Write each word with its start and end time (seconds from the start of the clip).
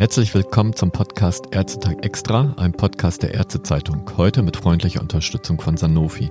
Herzlich 0.00 0.34
willkommen 0.34 0.74
zum 0.74 0.90
Podcast 0.90 1.48
Ärztetag 1.50 1.98
Extra, 2.00 2.54
einem 2.56 2.72
Podcast 2.72 3.22
der 3.22 3.34
Ärztezeitung. 3.34 4.10
Heute 4.16 4.42
mit 4.42 4.56
freundlicher 4.56 5.02
Unterstützung 5.02 5.60
von 5.60 5.76
Sanofi. 5.76 6.30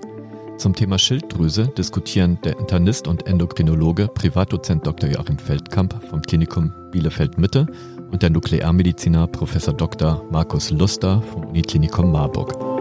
Zum 0.58 0.74
Thema 0.74 0.98
Schilddrüse 0.98 1.68
diskutieren 1.68 2.40
der 2.44 2.58
Internist 2.58 3.08
und 3.08 3.28
Endokrinologe 3.28 4.08
Privatdozent 4.08 4.88
Dr. 4.88 5.12
Joachim 5.12 5.38
Feldkamp 5.38 6.04
vom 6.10 6.24
Klinikum 6.24 6.74
Bielefeld 6.90 7.38
Mitte 7.38 7.68
und 8.10 8.24
der 8.24 8.32
Nuklearmediziner 8.32 9.28
Prof. 9.28 9.54
Dr. 9.78 10.26
Markus 10.32 10.72
Luster 10.72 11.22
vom 11.22 11.46
Uniklinikum 11.46 12.12
Marburg. 12.12 12.79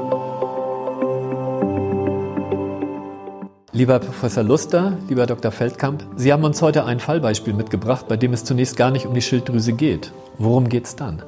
Lieber 3.79 4.01
Professor 4.01 4.43
Luster, 4.43 4.95
lieber 5.09 5.27
Dr. 5.27 5.53
Feldkamp, 5.53 6.03
Sie 6.17 6.33
haben 6.33 6.43
uns 6.43 6.61
heute 6.63 6.85
ein 6.85 6.99
Fallbeispiel 6.99 7.55
mitgebracht, 7.55 8.09
bei 8.09 8.17
dem 8.17 8.33
es 8.33 8.43
zunächst 8.43 8.77
gar 8.77 8.91
nicht 8.91 9.07
um 9.07 9.15
die 9.15 9.23
Schilddrüse 9.23 9.73
geht. 9.73 10.13
Worum 10.37 10.69
geht 10.69 10.87
es 10.87 10.97
dann? 10.97 11.23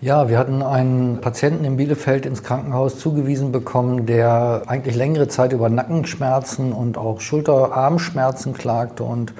Ja, 0.00 0.30
wir 0.30 0.38
hatten 0.38 0.62
einen 0.62 1.20
Patienten 1.20 1.66
in 1.66 1.76
Bielefeld 1.76 2.24
ins 2.24 2.42
Krankenhaus 2.42 2.98
zugewiesen 2.98 3.52
bekommen, 3.52 4.06
der 4.06 4.62
eigentlich 4.66 4.96
längere 4.96 5.28
Zeit 5.28 5.52
über 5.52 5.68
Nackenschmerzen 5.68 6.72
und 6.72 6.96
auch 6.96 7.20
Schulter-Armschmerzen 7.20 8.54
klagte 8.54 9.04
und 9.04 9.34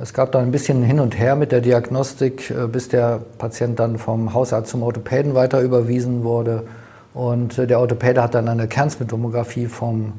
es 0.00 0.12
gab 0.12 0.32
da 0.32 0.40
ein 0.40 0.50
bisschen 0.50 0.82
hin 0.82 0.98
und 0.98 1.16
her 1.16 1.36
mit 1.36 1.52
der 1.52 1.60
Diagnostik, 1.60 2.50
äh, 2.50 2.66
bis 2.66 2.88
der 2.88 3.20
Patient 3.38 3.78
dann 3.78 3.98
vom 3.98 4.34
Hausarzt 4.34 4.72
zum 4.72 4.82
Orthopäden 4.82 5.36
weiter 5.36 5.60
überwiesen 5.60 6.24
wurde. 6.24 6.64
Und 7.14 7.56
äh, 7.56 7.68
der 7.68 7.78
Orthopäde 7.78 8.20
hat 8.20 8.34
dann 8.34 8.48
eine 8.48 8.66
Kernspintomographie 8.66 9.66
vom 9.66 10.14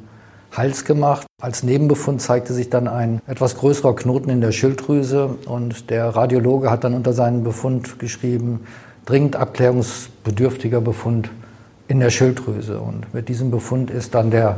Hals 0.55 0.85
gemacht. 0.85 1.27
Als 1.41 1.63
Nebenbefund 1.63 2.21
zeigte 2.21 2.53
sich 2.53 2.69
dann 2.69 2.87
ein 2.87 3.21
etwas 3.27 3.57
größerer 3.57 3.95
Knoten 3.95 4.29
in 4.29 4.41
der 4.41 4.51
Schilddrüse 4.51 5.35
und 5.45 5.89
der 5.89 6.09
Radiologe 6.09 6.71
hat 6.71 6.83
dann 6.83 6.93
unter 6.93 7.13
seinen 7.13 7.43
Befund 7.43 7.99
geschrieben, 7.99 8.61
dringend 9.05 9.35
abklärungsbedürftiger 9.35 10.81
Befund 10.81 11.29
in 11.87 11.99
der 11.99 12.09
Schilddrüse. 12.09 12.79
Und 12.79 13.13
mit 13.13 13.29
diesem 13.29 13.51
Befund 13.51 13.91
ist 13.91 14.15
dann 14.15 14.31
der 14.31 14.57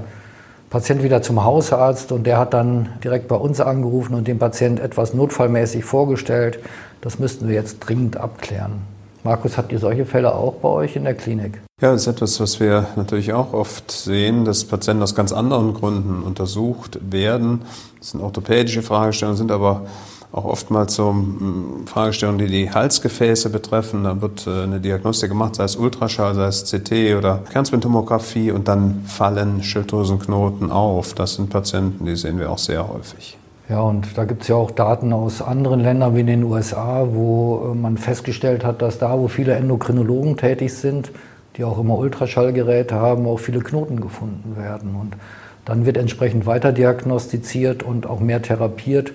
Patient 0.69 1.03
wieder 1.03 1.21
zum 1.21 1.43
Hausarzt 1.43 2.11
und 2.13 2.25
der 2.25 2.37
hat 2.37 2.53
dann 2.53 2.89
direkt 3.03 3.27
bei 3.27 3.35
uns 3.35 3.59
angerufen 3.59 4.15
und 4.15 4.27
dem 4.27 4.39
Patient 4.39 4.79
etwas 4.79 5.13
notfallmäßig 5.13 5.83
vorgestellt. 5.83 6.59
Das 7.01 7.19
müssten 7.19 7.47
wir 7.47 7.55
jetzt 7.55 7.79
dringend 7.79 8.15
abklären. 8.15 8.81
Markus, 9.23 9.57
habt 9.57 9.71
ihr 9.71 9.79
solche 9.79 10.05
Fälle 10.05 10.33
auch 10.33 10.55
bei 10.55 10.69
euch 10.69 10.95
in 10.95 11.03
der 11.03 11.13
Klinik? 11.13 11.61
Ja, 11.79 11.91
das 11.91 12.01
ist 12.01 12.07
etwas, 12.07 12.39
was 12.39 12.59
wir 12.59 12.87
natürlich 12.95 13.33
auch 13.33 13.53
oft 13.53 13.91
sehen, 13.91 14.45
dass 14.45 14.65
Patienten 14.65 15.03
aus 15.03 15.15
ganz 15.15 15.31
anderen 15.31 15.73
Gründen 15.73 16.23
untersucht 16.23 16.99
werden. 17.11 17.61
Das 17.99 18.11
sind 18.11 18.21
orthopädische 18.21 18.81
Fragestellungen, 18.81 19.37
sind 19.37 19.51
aber 19.51 19.85
auch 20.31 20.45
oftmals 20.45 20.95
so 20.95 21.09
hm, 21.09 21.85
Fragestellungen, 21.85 22.39
die 22.39 22.51
die 22.51 22.71
Halsgefäße 22.71 23.49
betreffen. 23.49 24.05
Da 24.05 24.21
wird 24.21 24.47
äh, 24.47 24.63
eine 24.63 24.79
Diagnostik 24.79 25.29
gemacht, 25.29 25.55
sei 25.55 25.65
es 25.65 25.75
Ultraschall, 25.75 26.35
sei 26.35 26.47
es 26.47 26.63
CT 26.63 27.15
oder 27.17 27.43
Kernspintomographie 27.51 28.51
und 28.51 28.67
dann 28.67 29.03
fallen 29.05 29.61
Schilddrüsenknoten 29.61 30.71
auf. 30.71 31.13
Das 31.13 31.35
sind 31.35 31.49
Patienten, 31.49 32.05
die 32.05 32.15
sehen 32.15 32.39
wir 32.39 32.49
auch 32.49 32.57
sehr 32.57 32.87
häufig. 32.87 33.37
Ja, 33.71 33.79
und 33.79 34.17
da 34.17 34.25
gibt 34.25 34.41
es 34.41 34.49
ja 34.49 34.55
auch 34.55 34.69
Daten 34.69 35.13
aus 35.13 35.41
anderen 35.41 35.79
Ländern 35.79 36.13
wie 36.13 36.19
in 36.19 36.27
den 36.27 36.43
USA, 36.43 37.07
wo 37.09 37.71
äh, 37.71 37.75
man 37.75 37.95
festgestellt 37.95 38.65
hat, 38.65 38.81
dass 38.81 38.99
da, 38.99 39.17
wo 39.17 39.29
viele 39.29 39.53
Endokrinologen 39.53 40.35
tätig 40.35 40.73
sind, 40.73 41.13
die 41.55 41.63
auch 41.63 41.79
immer 41.79 41.97
Ultraschallgeräte 41.97 42.95
haben, 42.95 43.25
auch 43.25 43.39
viele 43.39 43.61
Knoten 43.61 44.01
gefunden 44.01 44.57
werden. 44.61 44.97
Und 44.99 45.15
dann 45.63 45.85
wird 45.85 45.95
entsprechend 45.95 46.45
weiter 46.45 46.73
diagnostiziert 46.73 47.81
und 47.81 48.07
auch 48.07 48.19
mehr 48.19 48.41
therapiert. 48.41 49.13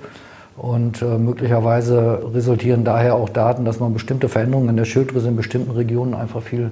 Und 0.56 1.02
äh, 1.02 1.18
möglicherweise 1.18 2.22
resultieren 2.32 2.82
daher 2.82 3.14
auch 3.16 3.28
Daten, 3.28 3.66
dass 3.66 3.78
man 3.78 3.92
bestimmte 3.92 4.30
Veränderungen 4.30 4.70
in 4.70 4.78
der 4.78 4.86
Schilddrüse 4.86 5.28
in 5.28 5.36
bestimmten 5.36 5.72
Regionen 5.72 6.14
einfach 6.14 6.41
viel 6.41 6.70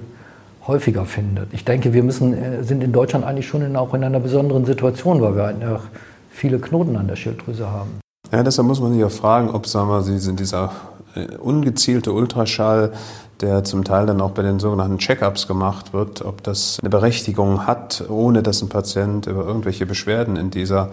häufiger 0.65 1.05
findet. 1.05 1.53
Ich 1.53 1.65
denke, 1.65 1.93
wir 1.93 2.01
müssen, 2.01 2.33
äh, 2.33 2.63
sind 2.63 2.83
in 2.83 2.91
Deutschland 2.91 3.23
eigentlich 3.23 3.47
schon 3.47 3.61
in, 3.61 3.75
auch 3.75 3.93
in 3.93 4.03
einer 4.03 4.19
besonderen 4.19 4.65
Situation, 4.65 5.21
weil 5.21 5.35
wir 5.35 5.45
einfach 5.45 5.83
viele 6.35 6.59
Knoten 6.59 6.97
an 6.97 7.07
der 7.07 7.15
Schilddrüse 7.15 7.71
haben. 7.71 7.99
Ja, 8.31 8.43
deshalb 8.43 8.67
muss 8.67 8.81
man 8.81 8.93
sich 8.93 9.03
auch 9.03 9.11
fragen, 9.11 9.49
ob 9.49 9.67
sagen 9.67 9.89
wir, 9.89 10.01
Sie 10.01 10.19
sind 10.19 10.39
dieser 10.39 10.71
äh, 11.15 11.37
ungezielte 11.37 12.11
Ultraschall, 12.11 12.91
der 13.41 13.63
zum 13.63 13.83
Teil 13.83 14.05
dann 14.05 14.21
auch 14.21 14.31
bei 14.31 14.41
den 14.41 14.59
sogenannten 14.59 14.97
Check-ups 14.97 15.47
gemacht 15.47 15.93
wird, 15.93 16.23
ob 16.23 16.43
das 16.43 16.79
eine 16.81 16.89
Berechtigung 16.89 17.65
hat, 17.65 18.03
ohne 18.09 18.43
dass 18.43 18.61
ein 18.61 18.69
Patient 18.69 19.27
über 19.27 19.45
irgendwelche 19.45 19.85
Beschwerden 19.85 20.35
in 20.35 20.51
dieser 20.51 20.89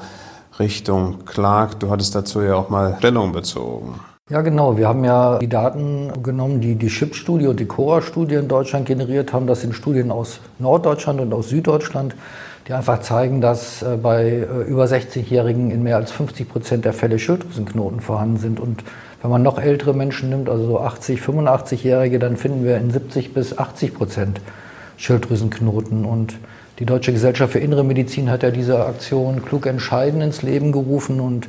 Richtung 0.58 1.24
klagt. 1.24 1.82
Du 1.82 1.90
hattest 1.90 2.14
dazu 2.14 2.42
ja 2.42 2.54
auch 2.54 2.68
mal 2.68 2.96
Stellung 2.98 3.32
bezogen. 3.32 3.94
Ja, 4.30 4.40
genau. 4.40 4.76
Wir 4.76 4.88
haben 4.88 5.04
ja 5.04 5.38
die 5.38 5.48
Daten 5.48 6.22
genommen, 6.22 6.60
die 6.60 6.76
die 6.76 6.88
CHIP-Studie 6.88 7.48
und 7.48 7.58
die 7.58 7.66
CORA-Studie 7.66 8.36
in 8.36 8.48
Deutschland 8.48 8.86
generiert 8.86 9.32
haben. 9.32 9.46
Das 9.46 9.62
sind 9.62 9.74
Studien 9.74 10.10
aus 10.10 10.40
Norddeutschland 10.58 11.20
und 11.20 11.32
aus 11.32 11.48
Süddeutschland 11.48 12.14
die 12.68 12.72
einfach 12.72 13.00
zeigen, 13.00 13.40
dass 13.40 13.82
äh, 13.82 13.96
bei 13.96 14.24
äh, 14.24 14.62
über 14.68 14.84
60-Jährigen 14.84 15.70
in 15.70 15.82
mehr 15.82 15.96
als 15.96 16.12
50 16.12 16.48
Prozent 16.48 16.84
der 16.84 16.92
Fälle 16.92 17.18
Schilddrüsenknoten 17.18 18.00
vorhanden 18.00 18.36
sind. 18.38 18.60
Und 18.60 18.84
wenn 19.20 19.30
man 19.30 19.42
noch 19.42 19.58
ältere 19.58 19.94
Menschen 19.94 20.30
nimmt, 20.30 20.48
also 20.48 20.66
so 20.66 20.80
80, 20.80 21.20
85-Jährige, 21.20 22.18
dann 22.18 22.36
finden 22.36 22.64
wir 22.64 22.76
in 22.76 22.90
70 22.90 23.34
bis 23.34 23.58
80 23.58 23.94
Prozent 23.94 24.40
Schilddrüsenknoten. 24.96 26.04
Und 26.04 26.36
die 26.78 26.86
Deutsche 26.86 27.12
Gesellschaft 27.12 27.52
für 27.52 27.58
Innere 27.58 27.84
Medizin 27.84 28.30
hat 28.30 28.42
ja 28.42 28.50
diese 28.50 28.86
Aktion 28.86 29.44
Klug 29.44 29.66
entscheiden 29.66 30.20
ins 30.20 30.42
Leben 30.42 30.72
gerufen 30.72 31.20
und 31.20 31.48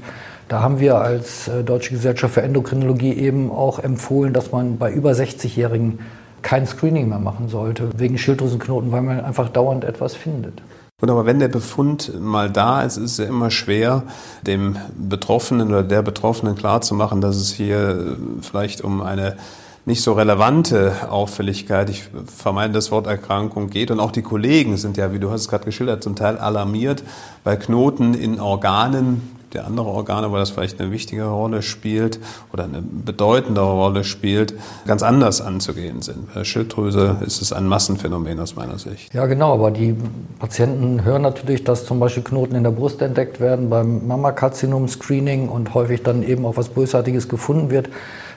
da 0.50 0.62
haben 0.62 0.80
wir 0.80 0.98
als 0.98 1.48
äh, 1.48 1.64
Deutsche 1.64 1.92
Gesellschaft 1.92 2.34
für 2.34 2.42
Endokrinologie 2.42 3.14
eben 3.14 3.50
auch 3.50 3.80
empfohlen, 3.80 4.34
dass 4.34 4.52
man 4.52 4.78
bei 4.78 4.92
über 4.92 5.12
60-Jährigen 5.12 6.00
kein 6.42 6.68
Screening 6.68 7.08
mehr 7.10 7.20
machen 7.20 7.48
sollte, 7.48 7.90
wegen 7.98 8.18
Schilddrüsenknoten, 8.18 8.92
weil 8.92 9.02
man 9.02 9.24
einfach 9.24 9.50
dauernd 9.50 9.86
etwas 9.86 10.16
findet. 10.16 10.62
Gut, 11.04 11.10
aber 11.10 11.26
wenn 11.26 11.40
der 11.40 11.50
Befund 11.50 12.18
mal 12.18 12.50
da 12.50 12.82
ist, 12.82 12.96
ist 12.96 13.12
es 13.12 13.18
ja 13.18 13.26
immer 13.26 13.52
schwer, 13.52 14.04
dem 14.44 14.78
Betroffenen 14.96 15.68
oder 15.68 15.84
der 15.84 16.02
Betroffenen 16.02 16.56
klarzumachen, 16.56 17.20
dass 17.20 17.36
es 17.36 17.52
hier 17.52 18.16
vielleicht 18.42 18.80
um 18.80 19.02
eine 19.02 19.36
nicht 19.84 20.02
so 20.02 20.14
relevante 20.14 20.94
Auffälligkeit, 21.10 21.90
ich 21.90 22.06
vermeide 22.34 22.72
das 22.72 22.90
Wort 22.90 23.08
Erkrankung 23.08 23.70
geht. 23.70 23.92
Und 23.92 24.00
auch 24.00 24.12
die 24.14 24.22
Kollegen 24.22 24.78
sind 24.78 24.96
ja, 24.96 25.12
wie 25.12 25.20
du 25.20 25.30
hast 25.30 25.42
es 25.42 25.48
gerade 25.50 25.66
geschildert, 25.66 26.04
zum 26.04 26.16
Teil 26.16 26.38
alarmiert, 26.38 27.04
weil 27.44 27.60
Knoten 27.60 28.14
in 28.14 28.40
Organen 28.40 29.30
der 29.54 29.66
andere 29.66 29.88
Organe, 29.88 30.32
wo 30.32 30.36
das 30.36 30.50
vielleicht 30.50 30.80
eine 30.80 30.92
wichtige 30.92 31.26
Rolle 31.26 31.62
spielt 31.62 32.20
oder 32.52 32.64
eine 32.66 32.82
bedeutendere 32.82 33.72
Rolle 33.72 34.04
spielt, 34.04 34.54
ganz 34.86 35.04
anders 35.04 35.42
anzugehen 35.42 36.02
sind. 36.02 36.28
Bei 36.28 36.40
der 36.40 36.46
Schilddrüse 36.46 37.18
ist 37.26 37.42
es 37.42 37.54
ein 37.54 37.68
Massenphänomen 37.68 38.40
aus 38.40 38.56
meiner 38.56 38.78
Sicht. 38.78 39.14
Ja, 39.14 39.26
genau, 39.26 39.54
aber 39.54 39.72
die 39.72 39.96
Patienten 40.40 41.04
hören 41.04 41.22
natürlich, 41.22 41.64
dass 41.64 41.86
zum 41.86 42.00
Beispiel 42.00 42.24
Knoten 42.24 42.56
in 42.56 42.64
der 42.64 42.72
Brust 42.72 43.02
entdeckt 43.02 43.40
werden 43.40 43.70
beim 43.70 44.08
Mammakarzinom-Screening 44.08 45.50
und 45.50 45.74
häufig 45.74 46.04
dann 46.04 46.24
eben 46.24 46.46
auch 46.46 46.58
was 46.58 46.70
Bösartiges 46.70 47.30
gefunden 47.30 47.70
wird. 47.70 47.90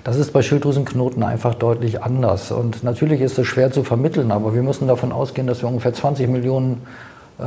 Das 0.06 0.16
ist 0.16 0.32
bei 0.32 0.40
Schilddrüsenknoten 0.40 1.24
einfach 1.24 1.54
deutlich 1.54 2.00
anders. 2.00 2.52
Und 2.52 2.84
natürlich 2.84 3.20
ist 3.20 3.38
es 3.38 3.46
schwer 3.48 3.72
zu 3.72 3.82
vermitteln, 3.82 4.30
aber 4.30 4.54
wir 4.54 4.62
müssen 4.62 4.86
davon 4.86 5.10
ausgehen, 5.10 5.48
dass 5.48 5.62
wir 5.62 5.68
ungefähr 5.68 5.92
20 5.92 6.28
Millionen 6.28 6.82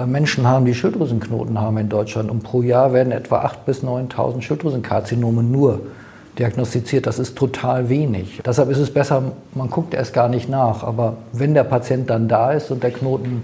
Menschen 0.06 0.48
haben, 0.48 0.66
die 0.66 0.76
Schilddrüsenknoten 0.76 1.60
haben 1.60 1.78
in 1.78 1.90
Deutschland. 1.90 2.30
Und 2.30 2.44
pro 2.44 2.62
Jahr 2.62 2.94
werden 2.94 3.12
etwa 3.12 3.44
8.000 3.44 3.56
bis 3.66 3.84
9.000 3.84 4.42
Schilddrüsenkarzinome 4.42 5.42
nur 5.42 5.82
diagnostiziert. 6.38 7.08
Das 7.08 7.20
ist 7.20 7.38
total 7.38 7.90
wenig. 7.90 8.42
Deshalb 8.46 8.70
ist 8.70 8.78
es 8.78 8.94
besser, 8.94 9.32
man 9.54 9.70
guckt 9.70 9.94
erst 9.94 10.14
gar 10.14 10.30
nicht 10.30 10.50
nach. 10.50 10.84
Aber 10.84 11.18
wenn 11.34 11.54
der 11.54 11.64
Patient 11.64 12.10
dann 12.10 12.28
da 12.28 12.52
ist 12.52 12.72
und 12.72 12.84
der 12.84 12.92
Knoten 12.92 13.44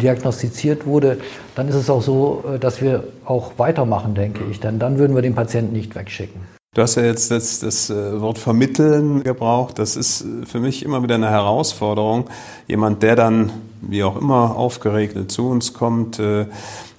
diagnostiziert 0.00 0.86
wurde, 0.86 1.18
dann 1.54 1.68
ist 1.68 1.74
es 1.74 1.88
auch 1.88 2.02
so, 2.02 2.44
äh, 2.54 2.58
dass 2.58 2.80
wir 2.80 3.04
auch 3.24 3.52
weitermachen, 3.56 4.14
denke 4.14 4.44
ich. 4.50 4.60
Denn 4.60 4.78
dann 4.78 4.98
würden 4.98 5.14
wir 5.14 5.22
den 5.22 5.34
Patienten 5.34 5.72
nicht 5.72 5.94
wegschicken. 5.94 6.55
Du 6.76 6.82
hast 6.82 6.96
ja 6.96 7.04
jetzt 7.04 7.30
das, 7.30 7.60
das 7.60 7.88
äh, 7.88 8.20
Wort 8.20 8.36
vermitteln 8.36 9.22
gebraucht. 9.22 9.78
Das 9.78 9.96
ist 9.96 10.26
für 10.44 10.60
mich 10.60 10.84
immer 10.84 11.02
wieder 11.02 11.14
eine 11.14 11.30
Herausforderung. 11.30 12.28
Jemand, 12.68 13.02
der 13.02 13.16
dann, 13.16 13.50
wie 13.80 14.04
auch 14.04 14.14
immer, 14.14 14.56
aufgeregt 14.56 15.32
zu 15.32 15.48
uns 15.48 15.72
kommt, 15.72 16.18
äh, 16.18 16.44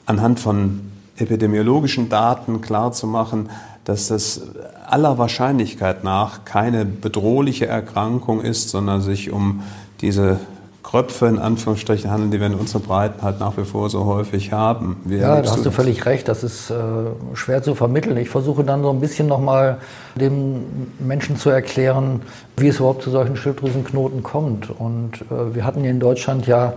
anhand 0.07 0.39
von 0.39 0.81
epidemiologischen 1.17 2.09
Daten 2.09 2.59
klarzumachen, 2.61 3.51
dass 3.85 4.07
das 4.07 4.41
aller 4.87 5.19
Wahrscheinlichkeit 5.19 6.03
nach 6.03 6.43
keine 6.43 6.83
bedrohliche 6.83 7.67
Erkrankung 7.67 8.41
ist, 8.41 8.69
sondern 8.69 9.01
sich 9.01 9.29
um 9.31 9.61
diese 10.01 10.39
Kröpfe 10.87 11.27
in 11.27 11.37
Anführungsstrichen 11.37 12.09
handeln, 12.09 12.31
die 12.31 12.39
wir 12.39 12.47
in 12.47 12.53
unseren 12.53 12.81
Breiten 12.81 13.21
halt 13.21 13.41
nach 13.41 13.57
wie 13.57 13.65
vor 13.65 13.89
so 13.89 14.05
häufig 14.05 14.53
haben. 14.53 15.01
Wie 15.03 15.17
ja, 15.17 15.41
da 15.41 15.51
hast 15.51 15.65
du 15.65 15.71
völlig 15.71 16.05
recht. 16.05 16.29
Das 16.29 16.45
ist 16.45 16.69
äh, 16.69 16.75
schwer 17.33 17.61
zu 17.61 17.75
vermitteln. 17.75 18.15
Ich 18.15 18.29
versuche 18.29 18.63
dann 18.63 18.83
so 18.83 18.91
ein 18.91 19.01
bisschen 19.01 19.27
nochmal 19.27 19.79
dem 20.15 20.63
Menschen 20.99 21.35
zu 21.35 21.49
erklären, 21.49 22.21
wie 22.55 22.69
es 22.69 22.77
überhaupt 22.77 23.03
zu 23.03 23.11
solchen 23.11 23.35
Schilddrüsenknoten 23.35 24.23
kommt. 24.23 24.69
Und 24.69 25.23
äh, 25.29 25.53
wir 25.53 25.65
hatten 25.65 25.81
hier 25.81 25.91
in 25.91 25.99
Deutschland 25.99 26.47
ja 26.47 26.75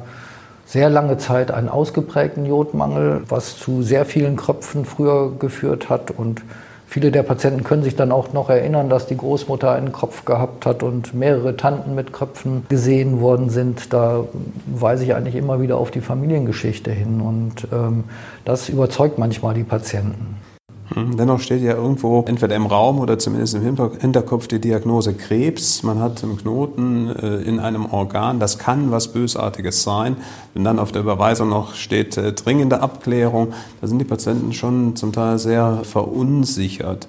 sehr 0.66 0.90
lange 0.90 1.18
Zeit 1.18 1.52
einen 1.52 1.68
ausgeprägten 1.68 2.46
Jodmangel, 2.46 3.22
was 3.28 3.58
zu 3.58 3.84
sehr 3.84 4.04
vielen 4.06 4.34
Kröpfen 4.34 4.86
früher 4.86 5.30
geführt 5.38 5.88
hat 5.88 6.10
und 6.10 6.42
Viele 6.92 7.12
der 7.12 7.22
Patienten 7.22 7.62
können 7.62 7.84
sich 7.84 7.94
dann 7.94 8.10
auch 8.10 8.32
noch 8.32 8.50
erinnern, 8.50 8.88
dass 8.88 9.06
die 9.06 9.16
Großmutter 9.16 9.70
einen 9.70 9.92
Kropf 9.92 10.24
gehabt 10.24 10.66
hat 10.66 10.82
und 10.82 11.14
mehrere 11.14 11.56
Tanten 11.56 11.94
mit 11.94 12.12
Kröpfen 12.12 12.66
gesehen 12.68 13.20
worden 13.20 13.48
sind. 13.48 13.92
Da 13.92 14.24
weise 14.66 15.04
ich 15.04 15.14
eigentlich 15.14 15.36
immer 15.36 15.60
wieder 15.60 15.78
auf 15.78 15.92
die 15.92 16.00
Familiengeschichte 16.00 16.90
hin 16.90 17.20
und 17.20 17.68
ähm, 17.72 18.02
das 18.44 18.68
überzeugt 18.68 19.18
manchmal 19.18 19.54
die 19.54 19.62
Patienten. 19.62 20.34
Hm, 20.94 21.16
dennoch 21.16 21.40
steht 21.40 21.62
ja 21.62 21.74
irgendwo 21.74 22.24
entweder 22.26 22.56
im 22.56 22.66
Raum 22.66 22.98
oder 22.98 23.18
zumindest 23.18 23.54
im 23.54 23.62
Hinterkopf 23.62 24.48
die 24.48 24.60
Diagnose 24.60 25.14
Krebs. 25.14 25.82
Man 25.82 26.00
hat 26.00 26.24
einen 26.24 26.36
Knoten 26.36 27.14
äh, 27.14 27.42
in 27.42 27.60
einem 27.60 27.86
Organ. 27.86 28.40
Das 28.40 28.58
kann 28.58 28.90
was 28.90 29.08
Bösartiges 29.08 29.82
sein. 29.82 30.16
Wenn 30.54 30.64
dann 30.64 30.78
auf 30.78 30.90
der 30.90 31.02
Überweisung 31.02 31.48
noch 31.48 31.74
steht 31.74 32.16
äh, 32.16 32.32
dringende 32.32 32.80
Abklärung, 32.80 33.52
da 33.80 33.86
sind 33.86 33.98
die 33.98 34.04
Patienten 34.04 34.52
schon 34.52 34.96
zum 34.96 35.12
Teil 35.12 35.38
sehr 35.38 35.80
verunsichert. 35.84 37.06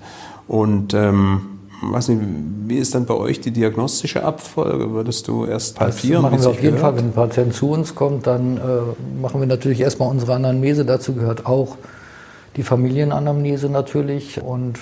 Und 0.47 0.93
ähm, 0.93 1.41
weiß 1.81 2.09
nicht, 2.09 2.21
wie 2.67 2.77
ist 2.77 2.93
dann 2.93 3.05
bei 3.05 3.15
euch 3.15 3.41
die 3.41 3.51
diagnostische 3.51 4.23
Abfolge? 4.23 4.91
Würdest 4.91 5.27
du 5.27 5.45
erst 5.45 5.75
palpieren? 5.75 6.21
Das 6.21 6.31
machen 6.31 6.43
wir 6.43 6.49
auf 6.49 6.61
jeden 6.61 6.75
gehört? 6.75 6.81
Fall, 6.81 6.97
wenn 6.97 7.05
ein 7.05 7.13
Patient 7.13 7.53
zu 7.55 7.71
uns 7.71 7.95
kommt, 7.95 8.27
dann 8.27 8.57
äh, 8.57 9.19
machen 9.19 9.39
wir 9.39 9.47
natürlich 9.47 9.81
erstmal 9.81 10.09
unsere 10.09 10.35
Anamnese. 10.35 10.85
Dazu 10.85 11.13
gehört 11.13 11.47
auch 11.47 11.77
die 12.55 12.63
Familienanamnese 12.63 13.69
natürlich 13.69 14.41
und 14.41 14.79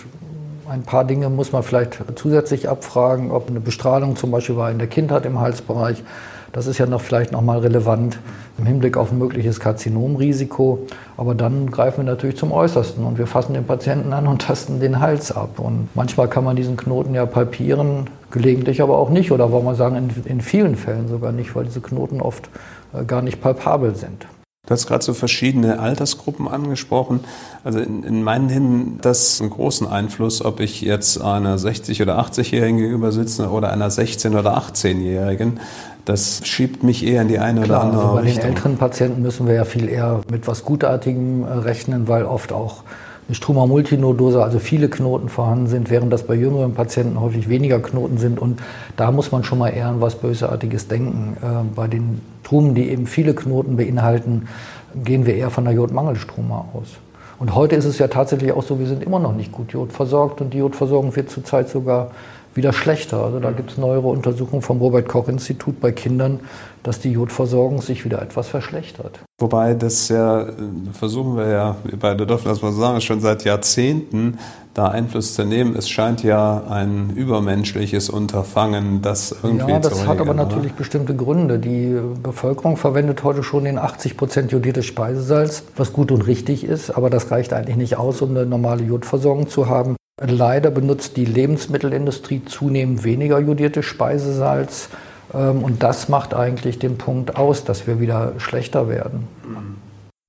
ein 0.69 0.83
paar 0.83 1.03
Dinge 1.03 1.29
muss 1.29 1.51
man 1.51 1.63
vielleicht 1.63 1.97
zusätzlich 2.15 2.69
abfragen, 2.69 3.31
ob 3.31 3.49
eine 3.49 3.59
Bestrahlung 3.59 4.15
zum 4.15 4.31
Beispiel 4.31 4.55
war 4.55 4.69
in 4.69 4.77
der 4.77 4.87
Kindheit 4.87 5.25
im 5.25 5.39
Halsbereich. 5.39 6.03
Das 6.51 6.65
ist 6.65 6.79
ja 6.79 6.85
noch 6.87 7.01
vielleicht 7.01 7.31
nochmal 7.31 7.59
relevant 7.59 8.19
im 8.57 8.65
Hinblick 8.65 8.97
auf 8.97 9.11
ein 9.11 9.19
mögliches 9.19 9.59
Karzinomrisiko. 9.59 10.87
Aber 11.15 11.35
dann 11.35 11.69
greifen 11.69 12.05
wir 12.05 12.11
natürlich 12.11 12.37
zum 12.37 12.51
Äußersten 12.51 13.03
und 13.03 13.17
wir 13.17 13.27
fassen 13.27 13.53
den 13.53 13.65
Patienten 13.65 14.13
an 14.13 14.27
und 14.27 14.41
tasten 14.47 14.79
den 14.79 14.99
Hals 14.99 15.31
ab. 15.31 15.59
Und 15.59 15.89
manchmal 15.95 16.27
kann 16.27 16.43
man 16.43 16.55
diesen 16.55 16.77
Knoten 16.77 17.13
ja 17.13 17.25
palpieren, 17.25 18.09
gelegentlich 18.31 18.81
aber 18.81 18.97
auch 18.97 19.09
nicht. 19.09 19.31
Oder 19.31 19.51
wollen 19.51 19.65
wir 19.65 19.75
sagen, 19.75 19.95
in, 19.95 20.09
in 20.25 20.41
vielen 20.41 20.75
Fällen 20.75 21.07
sogar 21.07 21.31
nicht, 21.31 21.55
weil 21.55 21.65
diese 21.65 21.81
Knoten 21.81 22.21
oft 22.21 22.49
äh, 22.93 23.03
gar 23.05 23.21
nicht 23.21 23.41
palpabel 23.41 23.95
sind. 23.95 24.25
Du 24.67 24.73
hast 24.73 24.87
gerade 24.87 25.03
so 25.03 25.13
verschiedene 25.13 25.79
Altersgruppen 25.79 26.47
angesprochen. 26.47 27.21
Also 27.63 27.79
in, 27.79 28.03
in 28.03 28.23
meinen 28.23 28.49
Händen 28.49 28.99
das 29.01 29.41
einen 29.41 29.49
großen 29.49 29.87
Einfluss, 29.87 30.43
ob 30.43 30.59
ich 30.59 30.81
jetzt 30.81 31.19
einer 31.19 31.57
60- 31.57 32.01
oder 32.01 32.19
80-Jährigen 32.19 32.77
gegenüber 32.77 33.11
sitze 33.11 33.49
oder 33.49 33.71
einer 33.71 33.89
16- 33.89 34.37
oder 34.37 34.57
18-Jährigen. 34.57 35.59
Das 36.05 36.41
schiebt 36.45 36.83
mich 36.83 37.05
eher 37.05 37.21
in 37.21 37.29
die 37.29 37.39
eine 37.39 37.61
Klar, 37.61 37.79
oder 37.79 37.85
andere 37.85 38.01
also 38.03 38.15
bei 38.15 38.21
Richtung. 38.21 38.37
Bei 38.37 38.47
den 38.47 38.55
älteren 38.55 38.77
Patienten 38.77 39.21
müssen 39.21 39.47
wir 39.47 39.55
ja 39.55 39.65
viel 39.65 39.89
eher 39.89 40.21
mit 40.29 40.47
was 40.47 40.63
Gutartigem 40.65 41.43
äh, 41.43 41.47
rechnen, 41.47 42.07
weil 42.07 42.25
oft 42.25 42.51
auch 42.51 42.83
eine 43.29 43.35
Struma 43.35 43.67
multinodose, 43.67 44.43
also 44.43 44.57
viele 44.57 44.89
Knoten 44.89 45.29
vorhanden 45.29 45.67
sind, 45.67 45.91
während 45.91 46.11
das 46.11 46.23
bei 46.23 46.33
jüngeren 46.33 46.73
Patienten 46.73 47.21
häufig 47.21 47.47
weniger 47.47 47.79
Knoten 47.79 48.17
sind. 48.17 48.39
Und 48.39 48.59
da 48.97 49.11
muss 49.11 49.31
man 49.31 49.43
schon 49.43 49.59
mal 49.59 49.69
eher 49.69 49.85
an 49.85 50.01
was 50.01 50.15
Bösartiges 50.15 50.87
denken. 50.87 51.37
Äh, 51.39 51.75
bei 51.75 51.87
den 51.87 52.21
Trumen, 52.43 52.73
die 52.73 52.89
eben 52.89 53.05
viele 53.05 53.35
Knoten 53.35 53.77
beinhalten, 53.77 54.47
gehen 54.95 55.27
wir 55.27 55.35
eher 55.35 55.51
von 55.51 55.65
der 55.65 55.75
Jodmangelstruma 55.75 56.69
aus. 56.73 56.97
Und 57.37 57.53
heute 57.53 57.75
ist 57.75 57.85
es 57.85 57.99
ja 57.99 58.07
tatsächlich 58.07 58.51
auch 58.51 58.63
so, 58.63 58.79
wir 58.79 58.87
sind 58.87 59.03
immer 59.03 59.19
noch 59.19 59.35
nicht 59.35 59.51
gut 59.51 59.73
jodversorgt 59.73 60.41
und 60.41 60.55
die 60.55 60.57
Jodversorgung 60.57 61.15
wird 61.15 61.29
zurzeit 61.29 61.69
sogar 61.69 62.09
wieder 62.59 62.73
schlechter. 62.73 63.23
Also 63.23 63.39
da 63.39 63.51
gibt 63.51 63.71
es 63.71 63.77
neuere 63.77 64.07
Untersuchungen 64.07 64.61
vom 64.61 64.79
Robert 64.79 65.07
Koch 65.07 65.29
Institut 65.29 65.79
bei 65.79 65.93
Kindern, 65.93 66.41
dass 66.83 66.99
die 66.99 67.11
Jodversorgung 67.11 67.81
sich 67.81 68.03
wieder 68.03 68.21
etwas 68.21 68.49
verschlechtert. 68.49 69.19
Wobei 69.39 69.73
das 69.73 70.09
ja, 70.09 70.45
versuchen 70.91 71.37
wir 71.37 71.47
ja, 71.47 71.75
wir 71.83 71.97
beide 71.97 72.27
dürfen 72.27 72.49
das 72.49 72.61
mal 72.61 72.73
sagen, 72.73 72.99
schon 72.99 73.21
seit 73.21 73.45
Jahrzehnten 73.45 74.37
da 74.73 74.89
Einfluss 74.89 75.33
zu 75.33 75.45
nehmen. 75.45 75.75
Es 75.75 75.89
scheint 75.89 76.23
ja 76.23 76.63
ein 76.69 77.11
übermenschliches 77.15 78.09
Unterfangen, 78.09 79.01
das 79.01 79.35
irgendwie 79.41 79.71
Ja, 79.71 79.79
das 79.79 80.05
hat 80.05 80.19
aber 80.19 80.31
oder? 80.31 80.45
natürlich 80.45 80.73
bestimmte 80.73 81.15
Gründe. 81.15 81.59
Die 81.59 81.97
Bevölkerung 82.21 82.77
verwendet 82.77 83.23
heute 83.23 83.43
schon 83.43 83.63
den 83.63 83.77
80 83.77 84.17
Prozent 84.17 84.51
jodiertes 84.51 84.85
Speisesalz, 84.85 85.63
was 85.75 85.93
gut 85.93 86.11
und 86.11 86.27
richtig 86.27 86.63
ist, 86.65 86.91
aber 86.91 87.09
das 87.09 87.31
reicht 87.31 87.53
eigentlich 87.53 87.77
nicht 87.77 87.97
aus, 87.97 88.21
um 88.21 88.31
eine 88.31 88.45
normale 88.45 88.83
Jodversorgung 88.83 89.47
zu 89.49 89.67
haben. 89.67 89.95
Leider 90.21 90.71
benutzt 90.71 91.15
die 91.17 91.25
Lebensmittelindustrie 91.25 92.41
zunehmend 92.45 93.03
weniger 93.03 93.39
jodiertes 93.39 93.85
Speisesalz. 93.85 94.89
Ähm, 95.33 95.63
und 95.63 95.83
das 95.83 96.09
macht 96.09 96.33
eigentlich 96.33 96.79
den 96.79 96.97
Punkt 96.97 97.37
aus, 97.37 97.63
dass 97.63 97.87
wir 97.87 97.99
wieder 97.99 98.33
schlechter 98.37 98.89
werden. 98.89 99.27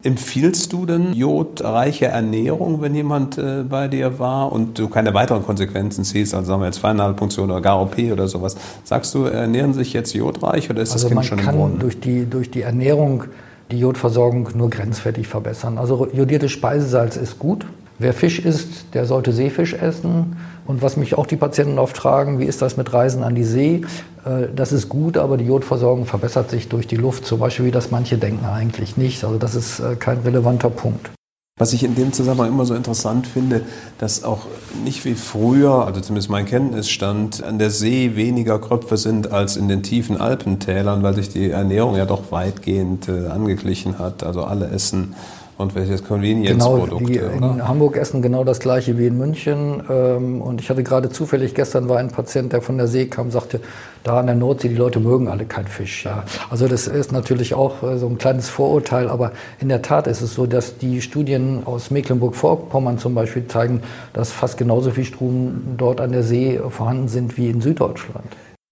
Empfiehlst 0.02 0.72
du 0.72 0.86
denn 0.86 1.12
jodreiche 1.12 2.06
Ernährung, 2.06 2.80
wenn 2.80 2.94
jemand 2.94 3.36
äh, 3.36 3.64
bei 3.68 3.86
dir 3.86 4.18
war 4.18 4.50
und 4.50 4.78
du 4.78 4.88
keine 4.88 5.12
weiteren 5.12 5.44
Konsequenzen 5.44 6.04
siehst, 6.04 6.34
also 6.34 6.46
sagen 6.46 6.62
wir 6.62 6.66
jetzt 6.66 6.78
Feinhaltpunktion 6.78 7.50
oder 7.50 7.60
gar 7.60 7.82
OP 7.82 7.98
oder 7.98 8.26
sowas? 8.26 8.56
Sagst 8.82 9.14
du, 9.14 9.24
ernähren 9.24 9.74
sich 9.74 9.92
jetzt 9.92 10.14
jodreich 10.14 10.70
oder 10.70 10.80
ist 10.80 10.92
also 10.92 11.08
das 11.08 11.12
Kind 11.12 11.26
schon 11.26 11.38
im 11.40 11.44
Brunnen? 11.44 11.60
Man 11.60 11.70
kann 11.72 11.80
durch 11.80 12.00
die, 12.00 12.24
durch 12.24 12.50
die 12.50 12.62
Ernährung 12.62 13.24
die 13.70 13.78
Jodversorgung 13.78 14.48
nur 14.54 14.70
grenzwertig 14.70 15.28
verbessern. 15.28 15.76
Also 15.76 16.08
jodiertes 16.14 16.50
Speisesalz 16.50 17.16
ist 17.16 17.38
gut, 17.38 17.66
Wer 18.00 18.14
Fisch 18.14 18.38
isst, 18.38 18.94
der 18.94 19.04
sollte 19.04 19.30
Seefisch 19.30 19.74
essen. 19.74 20.38
Und 20.66 20.80
was 20.80 20.96
mich 20.96 21.18
auch 21.18 21.26
die 21.26 21.36
Patienten 21.36 21.78
oft 21.78 21.98
fragen, 21.98 22.38
wie 22.38 22.46
ist 22.46 22.62
das 22.62 22.78
mit 22.78 22.90
Reisen 22.94 23.22
an 23.22 23.34
die 23.34 23.44
See? 23.44 23.82
Äh, 24.24 24.46
das 24.56 24.72
ist 24.72 24.88
gut, 24.88 25.18
aber 25.18 25.36
die 25.36 25.44
Jodversorgung 25.44 26.06
verbessert 26.06 26.48
sich 26.48 26.70
durch 26.70 26.86
die 26.86 26.96
Luft, 26.96 27.26
zum 27.26 27.40
Beispiel 27.40 27.66
wie 27.66 27.70
das 27.70 27.90
manche 27.90 28.16
denken 28.16 28.46
eigentlich 28.46 28.96
nicht. 28.96 29.22
Also 29.22 29.36
das 29.36 29.54
ist 29.54 29.80
äh, 29.80 29.96
kein 29.96 30.20
relevanter 30.20 30.70
Punkt. 30.70 31.10
Was 31.58 31.74
ich 31.74 31.84
in 31.84 31.94
dem 31.94 32.14
Zusammenhang 32.14 32.48
immer 32.48 32.64
so 32.64 32.74
interessant 32.74 33.26
finde, 33.26 33.60
dass 33.98 34.24
auch 34.24 34.46
nicht 34.82 35.04
wie 35.04 35.12
früher, 35.12 35.84
also 35.84 36.00
zumindest 36.00 36.30
mein 36.30 36.46
Kenntnisstand, 36.46 37.44
an 37.44 37.58
der 37.58 37.68
See 37.68 38.16
weniger 38.16 38.58
Kröpfe 38.58 38.96
sind 38.96 39.30
als 39.30 39.58
in 39.58 39.68
den 39.68 39.82
tiefen 39.82 40.16
Alpentälern, 40.16 41.02
weil 41.02 41.16
sich 41.16 41.28
die 41.28 41.50
Ernährung 41.50 41.96
ja 41.96 42.06
doch 42.06 42.32
weitgehend 42.32 43.10
äh, 43.10 43.26
angeglichen 43.26 43.98
hat. 43.98 44.22
Also 44.22 44.44
alle 44.44 44.68
essen 44.68 45.14
und 45.60 45.74
welches 45.74 46.02
Convenience-Produkte, 46.02 47.12
genau, 47.12 47.32
in 47.32 47.54
oder? 47.56 47.68
Hamburg 47.68 47.96
essen 47.96 48.22
genau 48.22 48.44
das 48.44 48.60
gleiche 48.60 48.98
wie 48.98 49.06
in 49.06 49.18
München. 49.18 49.82
Ähm, 49.90 50.40
und 50.40 50.60
ich 50.60 50.70
hatte 50.70 50.82
gerade 50.82 51.10
zufällig, 51.10 51.54
gestern 51.54 51.88
war 51.88 51.98
ein 51.98 52.08
Patient, 52.08 52.52
der 52.52 52.62
von 52.62 52.78
der 52.78 52.88
See 52.88 53.06
kam, 53.06 53.30
sagte, 53.30 53.60
da 54.02 54.18
an 54.18 54.26
der 54.26 54.34
Nordsee, 54.34 54.68
die 54.68 54.74
Leute 54.74 55.00
mögen 55.00 55.28
alle 55.28 55.44
keinen 55.44 55.66
Fisch. 55.66 56.04
Ja. 56.04 56.24
Also 56.48 56.66
das 56.66 56.86
ist 56.86 57.12
natürlich 57.12 57.54
auch 57.54 57.82
äh, 57.82 57.98
so 57.98 58.06
ein 58.06 58.16
kleines 58.16 58.48
Vorurteil, 58.48 59.08
aber 59.08 59.32
in 59.60 59.68
der 59.68 59.82
Tat 59.82 60.06
ist 60.06 60.22
es 60.22 60.34
so, 60.34 60.46
dass 60.46 60.78
die 60.78 61.02
Studien 61.02 61.62
aus 61.66 61.90
Mecklenburg-Vorpommern 61.90 62.98
zum 62.98 63.14
Beispiel 63.14 63.46
zeigen, 63.46 63.82
dass 64.14 64.32
fast 64.32 64.56
genauso 64.56 64.90
viel 64.90 65.04
Strom 65.04 65.62
dort 65.76 66.00
an 66.00 66.12
der 66.12 66.22
See 66.22 66.58
vorhanden 66.70 67.08
sind 67.08 67.36
wie 67.36 67.50
in 67.50 67.60
Süddeutschland. 67.60 68.24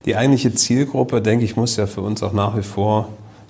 Die 0.07 0.17
eigentliche 0.17 0.55
Zielgruppe, 0.55 1.21
denke 1.21 1.45
ich, 1.45 1.57
muss 1.57 1.77
ja 1.77 1.87
für 1.87 2.01
uns 2.01 2.23
auch 2.23 2.33
nach 2.33 2.57
wie 2.57 2.63
vor 2.63 3.09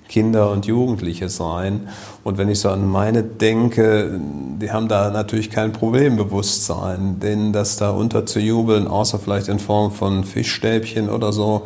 Kinder 0.09 0.51
und 0.51 0.65
Jugendliche 0.65 1.29
sein. 1.29 1.87
Und 2.23 2.37
wenn 2.37 2.49
ich 2.49 2.59
so 2.59 2.69
an 2.69 2.85
meine 2.85 3.23
denke, 3.23 4.19
die 4.59 4.71
haben 4.71 4.89
da 4.89 5.11
natürlich 5.11 5.49
kein 5.49 5.71
Problembewusstsein, 5.71 7.19
denen 7.21 7.53
das 7.53 7.77
da 7.77 7.91
unterzujubeln, 7.91 8.87
außer 8.87 9.19
vielleicht 9.19 9.47
in 9.47 9.59
Form 9.59 9.91
von 9.91 10.25
Fischstäbchen 10.25 11.09
oder 11.09 11.31
so, 11.31 11.61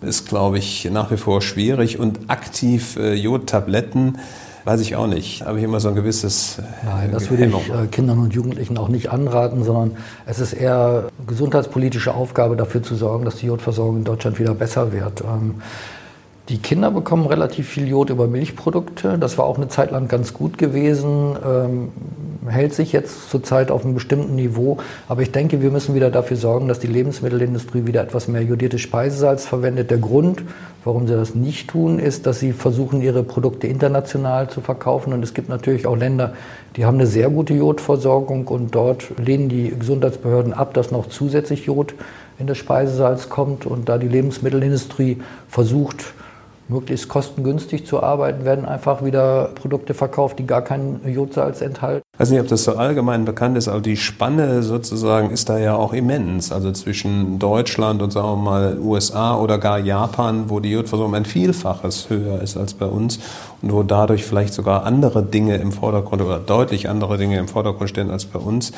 ist, 0.00 0.28
glaube 0.28 0.58
ich, 0.58 0.88
nach 0.90 1.10
wie 1.10 1.16
vor 1.16 1.40
schwierig. 1.42 1.98
Und 1.98 2.28
aktiv 2.28 2.96
äh, 2.96 3.14
Jodtabletten, 3.14 4.18
weiß 4.64 4.80
ich 4.80 4.96
auch 4.96 5.06
nicht. 5.06 5.44
Habe 5.44 5.58
ich 5.58 5.64
immer 5.64 5.80
so 5.80 5.88
ein 5.88 5.94
gewisses. 5.94 6.58
Äh, 6.58 6.62
Nein, 6.86 7.12
das 7.12 7.30
würde 7.30 7.46
ich 7.46 7.54
äh, 7.70 7.86
Kindern 7.90 8.18
und 8.18 8.34
Jugendlichen 8.34 8.78
auch 8.78 8.88
nicht 8.88 9.10
anraten, 9.10 9.62
sondern 9.62 9.96
es 10.26 10.40
ist 10.40 10.52
eher 10.54 11.08
gesundheitspolitische 11.26 12.14
Aufgabe, 12.14 12.56
dafür 12.56 12.82
zu 12.82 12.94
sorgen, 12.94 13.24
dass 13.24 13.36
die 13.36 13.46
Jodversorgung 13.46 13.98
in 13.98 14.04
Deutschland 14.04 14.38
wieder 14.38 14.54
besser 14.54 14.92
wird. 14.92 15.22
Ähm, 15.22 15.56
die 16.50 16.58
Kinder 16.58 16.90
bekommen 16.90 17.26
relativ 17.26 17.68
viel 17.70 17.88
Jod 17.88 18.10
über 18.10 18.26
Milchprodukte. 18.26 19.16
Das 19.18 19.38
war 19.38 19.46
auch 19.46 19.56
eine 19.56 19.68
Zeit 19.68 19.90
lang 19.90 20.08
ganz 20.08 20.34
gut 20.34 20.58
gewesen, 20.58 21.36
ähm, 21.42 21.88
hält 22.46 22.74
sich 22.74 22.92
jetzt 22.92 23.30
zurzeit 23.30 23.70
auf 23.70 23.82
einem 23.82 23.94
bestimmten 23.94 24.34
Niveau. 24.34 24.76
Aber 25.08 25.22
ich 25.22 25.32
denke, 25.32 25.62
wir 25.62 25.70
müssen 25.70 25.94
wieder 25.94 26.10
dafür 26.10 26.36
sorgen, 26.36 26.68
dass 26.68 26.78
die 26.78 26.86
Lebensmittelindustrie 26.86 27.86
wieder 27.86 28.02
etwas 28.02 28.28
mehr 28.28 28.42
jodiertes 28.42 28.82
Speisesalz 28.82 29.46
verwendet. 29.46 29.90
Der 29.90 29.96
Grund, 29.96 30.42
warum 30.84 31.06
sie 31.08 31.14
das 31.14 31.34
nicht 31.34 31.70
tun, 31.70 31.98
ist, 31.98 32.26
dass 32.26 32.40
sie 32.40 32.52
versuchen, 32.52 33.00
ihre 33.00 33.22
Produkte 33.22 33.66
international 33.66 34.50
zu 34.50 34.60
verkaufen. 34.60 35.14
Und 35.14 35.22
es 35.22 35.32
gibt 35.32 35.48
natürlich 35.48 35.86
auch 35.86 35.96
Länder, 35.96 36.34
die 36.76 36.84
haben 36.84 36.96
eine 36.96 37.06
sehr 37.06 37.30
gute 37.30 37.54
Jodversorgung 37.54 38.48
und 38.48 38.74
dort 38.74 39.18
lehnen 39.18 39.48
die 39.48 39.70
Gesundheitsbehörden 39.70 40.52
ab, 40.52 40.74
dass 40.74 40.90
noch 40.90 41.08
zusätzlich 41.08 41.64
Jod 41.64 41.94
in 42.38 42.46
das 42.46 42.58
Speisesalz 42.58 43.30
kommt. 43.30 43.64
Und 43.64 43.88
da 43.88 43.96
die 43.96 44.08
Lebensmittelindustrie 44.08 45.22
versucht, 45.48 46.12
möglichst 46.68 47.08
kostengünstig 47.08 47.86
zu 47.86 48.02
arbeiten, 48.02 48.44
werden 48.44 48.64
einfach 48.64 49.04
wieder 49.04 49.50
Produkte 49.54 49.94
verkauft, 49.94 50.38
die 50.38 50.46
gar 50.46 50.62
kein 50.62 51.00
Jodsalz 51.06 51.60
enthalten. 51.60 52.02
Ich 52.14 52.20
weiß 52.20 52.30
nicht, 52.30 52.40
ob 52.40 52.48
das 52.48 52.64
so 52.64 52.76
allgemein 52.76 53.24
bekannt 53.24 53.58
ist, 53.58 53.68
aber 53.68 53.80
die 53.80 53.96
Spanne 53.96 54.62
sozusagen 54.62 55.30
ist 55.30 55.48
da 55.48 55.58
ja 55.58 55.76
auch 55.76 55.92
immens. 55.92 56.52
Also 56.52 56.72
zwischen 56.72 57.38
Deutschland 57.38 58.00
und 58.02 58.12
sagen 58.12 58.28
wir 58.28 58.36
mal 58.36 58.78
USA 58.78 59.36
oder 59.36 59.58
gar 59.58 59.78
Japan, 59.78 60.48
wo 60.48 60.60
die 60.60 60.70
Jodversorgung 60.70 61.14
ein 61.14 61.24
Vielfaches 61.24 62.08
höher 62.08 62.40
ist 62.40 62.56
als 62.56 62.74
bei 62.74 62.86
uns 62.86 63.18
und 63.60 63.72
wo 63.72 63.82
dadurch 63.82 64.24
vielleicht 64.24 64.54
sogar 64.54 64.84
andere 64.84 65.22
Dinge 65.22 65.56
im 65.56 65.72
Vordergrund 65.72 66.22
oder 66.22 66.38
deutlich 66.38 66.88
andere 66.88 67.18
Dinge 67.18 67.38
im 67.38 67.48
Vordergrund 67.48 67.90
stehen 67.90 68.10
als 68.10 68.24
bei 68.24 68.38
uns. 68.38 68.72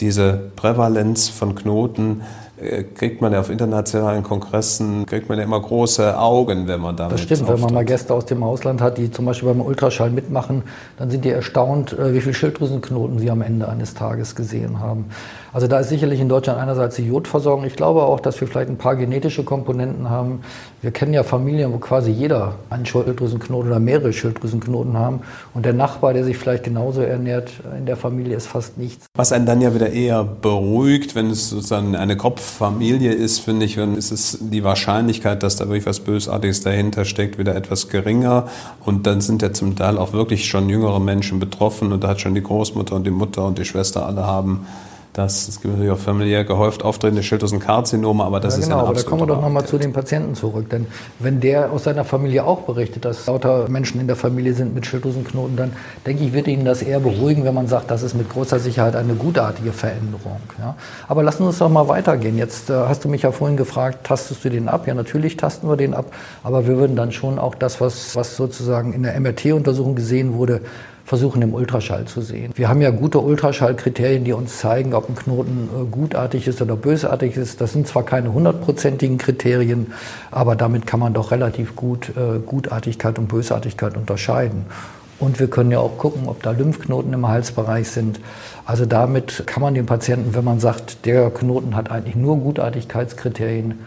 Diese 0.00 0.50
Prävalenz 0.56 1.28
von 1.28 1.54
Knoten 1.54 2.22
kriegt 2.94 3.20
man 3.20 3.32
ja 3.32 3.40
auf 3.40 3.50
internationalen 3.50 4.22
Kongressen, 4.22 5.06
kriegt 5.06 5.28
man 5.28 5.38
ja 5.38 5.44
immer 5.44 5.60
große 5.60 6.18
Augen, 6.18 6.68
wenn 6.68 6.80
man 6.80 6.96
damit 6.96 7.14
Das 7.14 7.20
stimmt, 7.20 7.42
auftritt. 7.42 7.56
wenn 7.56 7.64
man 7.64 7.74
mal 7.74 7.84
Gäste 7.84 8.14
aus 8.14 8.26
dem 8.26 8.42
Ausland 8.42 8.80
hat, 8.80 8.98
die 8.98 9.10
zum 9.10 9.24
Beispiel 9.24 9.48
beim 9.48 9.60
Ultraschall 9.60 10.10
mitmachen, 10.10 10.62
dann 10.98 11.10
sind 11.10 11.24
die 11.24 11.30
erstaunt, 11.30 11.98
äh, 11.98 12.14
wie 12.14 12.20
viele 12.20 12.34
Schilddrüsenknoten 12.34 13.18
sie 13.18 13.30
am 13.30 13.42
Ende 13.42 13.68
eines 13.68 13.94
Tages 13.94 14.34
gesehen 14.34 14.80
haben. 14.80 15.06
Also 15.52 15.66
da 15.66 15.80
ist 15.80 15.90
sicherlich 15.90 16.18
in 16.18 16.30
Deutschland 16.30 16.58
einerseits 16.58 16.96
die 16.96 17.06
Jodversorgung. 17.06 17.66
Ich 17.66 17.76
glaube 17.76 18.04
auch, 18.04 18.20
dass 18.20 18.40
wir 18.40 18.48
vielleicht 18.48 18.70
ein 18.70 18.78
paar 18.78 18.96
genetische 18.96 19.44
Komponenten 19.44 20.08
haben. 20.08 20.40
Wir 20.80 20.92
kennen 20.92 21.12
ja 21.12 21.24
Familien, 21.24 21.74
wo 21.74 21.78
quasi 21.78 22.10
jeder 22.10 22.54
einen 22.70 22.86
Schilddrüsenknoten 22.86 23.70
oder 23.70 23.78
mehrere 23.78 24.14
Schilddrüsenknoten 24.14 24.96
haben. 24.96 25.20
Und 25.52 25.66
der 25.66 25.74
Nachbar, 25.74 26.14
der 26.14 26.24
sich 26.24 26.38
vielleicht 26.38 26.64
genauso 26.64 27.02
ernährt, 27.02 27.52
in 27.76 27.84
der 27.84 27.98
Familie 27.98 28.34
ist 28.34 28.46
fast 28.46 28.78
nichts. 28.78 29.04
Was 29.14 29.32
einen 29.32 29.44
dann 29.44 29.60
ja 29.60 29.74
wieder 29.74 29.90
eher 29.90 30.24
beruhigt, 30.24 31.14
wenn 31.14 31.28
es 31.28 31.50
sozusagen 31.50 31.96
eine 31.96 32.16
Kopffamilie 32.16 33.12
ist, 33.12 33.40
finde 33.40 33.66
ich, 33.66 33.74
dann 33.74 33.94
ist 33.94 34.10
es 34.10 34.38
die 34.40 34.64
Wahrscheinlichkeit, 34.64 35.42
dass 35.42 35.56
da 35.56 35.66
wirklich 35.66 35.84
was 35.84 36.00
Bösartiges 36.00 36.62
dahinter 36.62 37.04
steckt, 37.04 37.36
wieder 37.36 37.54
etwas 37.54 37.90
geringer. 37.90 38.46
Und 38.80 39.06
dann 39.06 39.20
sind 39.20 39.42
ja 39.42 39.52
zum 39.52 39.76
Teil 39.76 39.98
auch 39.98 40.14
wirklich 40.14 40.46
schon 40.46 40.70
jüngere 40.70 40.98
Menschen 40.98 41.38
betroffen 41.38 41.92
und 41.92 42.02
da 42.02 42.08
hat 42.08 42.22
schon 42.22 42.34
die 42.34 42.42
Großmutter 42.42 42.96
und 42.96 43.06
die 43.06 43.10
Mutter 43.10 43.44
und 43.44 43.58
die 43.58 43.66
Schwester 43.66 44.06
alle 44.06 44.26
haben 44.26 44.66
das, 45.12 45.46
es 45.46 45.60
gibt 45.60 45.74
natürlich 45.74 45.92
auch 45.92 46.02
familiär 46.02 46.44
gehäuft 46.44 46.82
auftretende 46.82 47.22
Schilddrüsenkarzinome, 47.22 48.24
aber 48.24 48.40
das 48.40 48.56
ja, 48.56 48.62
genau, 48.62 48.76
ist 48.76 48.82
ja 48.82 48.88
aber 48.88 48.94
da 48.94 49.02
kommen 49.02 49.22
wir 49.22 49.26
doch 49.26 49.42
nochmal 49.42 49.66
zu 49.66 49.76
dem 49.76 49.92
Patienten 49.92 50.34
zurück. 50.34 50.70
Denn 50.70 50.86
wenn 51.18 51.38
der 51.38 51.70
aus 51.70 51.84
seiner 51.84 52.04
Familie 52.04 52.44
auch 52.44 52.62
berichtet, 52.62 53.04
dass 53.04 53.26
lauter 53.26 53.68
Menschen 53.68 54.00
in 54.00 54.06
der 54.06 54.16
Familie 54.16 54.54
sind 54.54 54.74
mit 54.74 54.86
Schilddrüsenknoten, 54.86 55.56
dann 55.56 55.72
denke 56.06 56.24
ich, 56.24 56.32
wird 56.32 56.48
Ihnen 56.48 56.64
das 56.64 56.80
eher 56.80 56.98
beruhigen, 56.98 57.44
wenn 57.44 57.52
man 57.52 57.68
sagt, 57.68 57.90
das 57.90 58.02
ist 58.02 58.14
mit 58.14 58.30
großer 58.30 58.58
Sicherheit 58.58 58.96
eine 58.96 59.14
gutartige 59.14 59.72
Veränderung. 59.72 60.40
Ja? 60.58 60.76
Aber 61.08 61.22
lassen 61.22 61.42
Sie 61.42 61.48
uns 61.48 61.58
doch 61.58 61.68
mal 61.68 61.88
weitergehen. 61.88 62.38
Jetzt 62.38 62.70
äh, 62.70 62.72
hast 62.72 63.04
du 63.04 63.10
mich 63.10 63.20
ja 63.20 63.32
vorhin 63.32 63.58
gefragt, 63.58 64.06
tastest 64.06 64.42
du 64.46 64.48
den 64.48 64.68
ab? 64.68 64.86
Ja, 64.86 64.94
natürlich 64.94 65.36
tasten 65.36 65.68
wir 65.68 65.76
den 65.76 65.92
ab, 65.92 66.06
aber 66.42 66.66
wir 66.66 66.78
würden 66.78 66.96
dann 66.96 67.12
schon 67.12 67.38
auch 67.38 67.54
das, 67.54 67.82
was, 67.82 68.16
was 68.16 68.36
sozusagen 68.36 68.94
in 68.94 69.02
der 69.02 69.20
MRT-Untersuchung 69.20 69.94
gesehen 69.94 70.32
wurde, 70.32 70.62
versuchen 71.12 71.42
im 71.42 71.52
Ultraschall 71.52 72.06
zu 72.06 72.22
sehen. 72.22 72.52
Wir 72.54 72.70
haben 72.70 72.80
ja 72.80 72.88
gute 72.88 73.18
Ultraschallkriterien, 73.18 74.24
die 74.24 74.32
uns 74.32 74.56
zeigen, 74.56 74.94
ob 74.94 75.10
ein 75.10 75.14
Knoten 75.14 75.68
äh, 75.68 75.84
gutartig 75.84 76.48
ist 76.48 76.62
oder 76.62 76.74
bösartig 76.74 77.36
ist. 77.36 77.60
Das 77.60 77.74
sind 77.74 77.86
zwar 77.86 78.02
keine 78.02 78.32
hundertprozentigen 78.32 79.18
Kriterien, 79.18 79.92
aber 80.30 80.56
damit 80.56 80.86
kann 80.86 81.00
man 81.00 81.12
doch 81.12 81.30
relativ 81.30 81.76
gut 81.76 82.12
äh, 82.16 82.38
Gutartigkeit 82.38 83.18
und 83.18 83.28
Bösartigkeit 83.28 83.94
unterscheiden. 83.94 84.64
Und 85.18 85.38
wir 85.38 85.48
können 85.48 85.70
ja 85.70 85.80
auch 85.80 85.98
gucken, 85.98 86.28
ob 86.28 86.42
da 86.42 86.52
Lymphknoten 86.52 87.12
im 87.12 87.28
Halsbereich 87.28 87.90
sind. 87.90 88.18
Also 88.64 88.86
damit 88.86 89.42
kann 89.44 89.60
man 89.60 89.74
den 89.74 89.84
Patienten, 89.84 90.34
wenn 90.34 90.44
man 90.44 90.60
sagt, 90.60 91.04
der 91.04 91.28
Knoten 91.28 91.76
hat 91.76 91.90
eigentlich 91.90 92.16
nur 92.16 92.38
Gutartigkeitskriterien, 92.38 93.80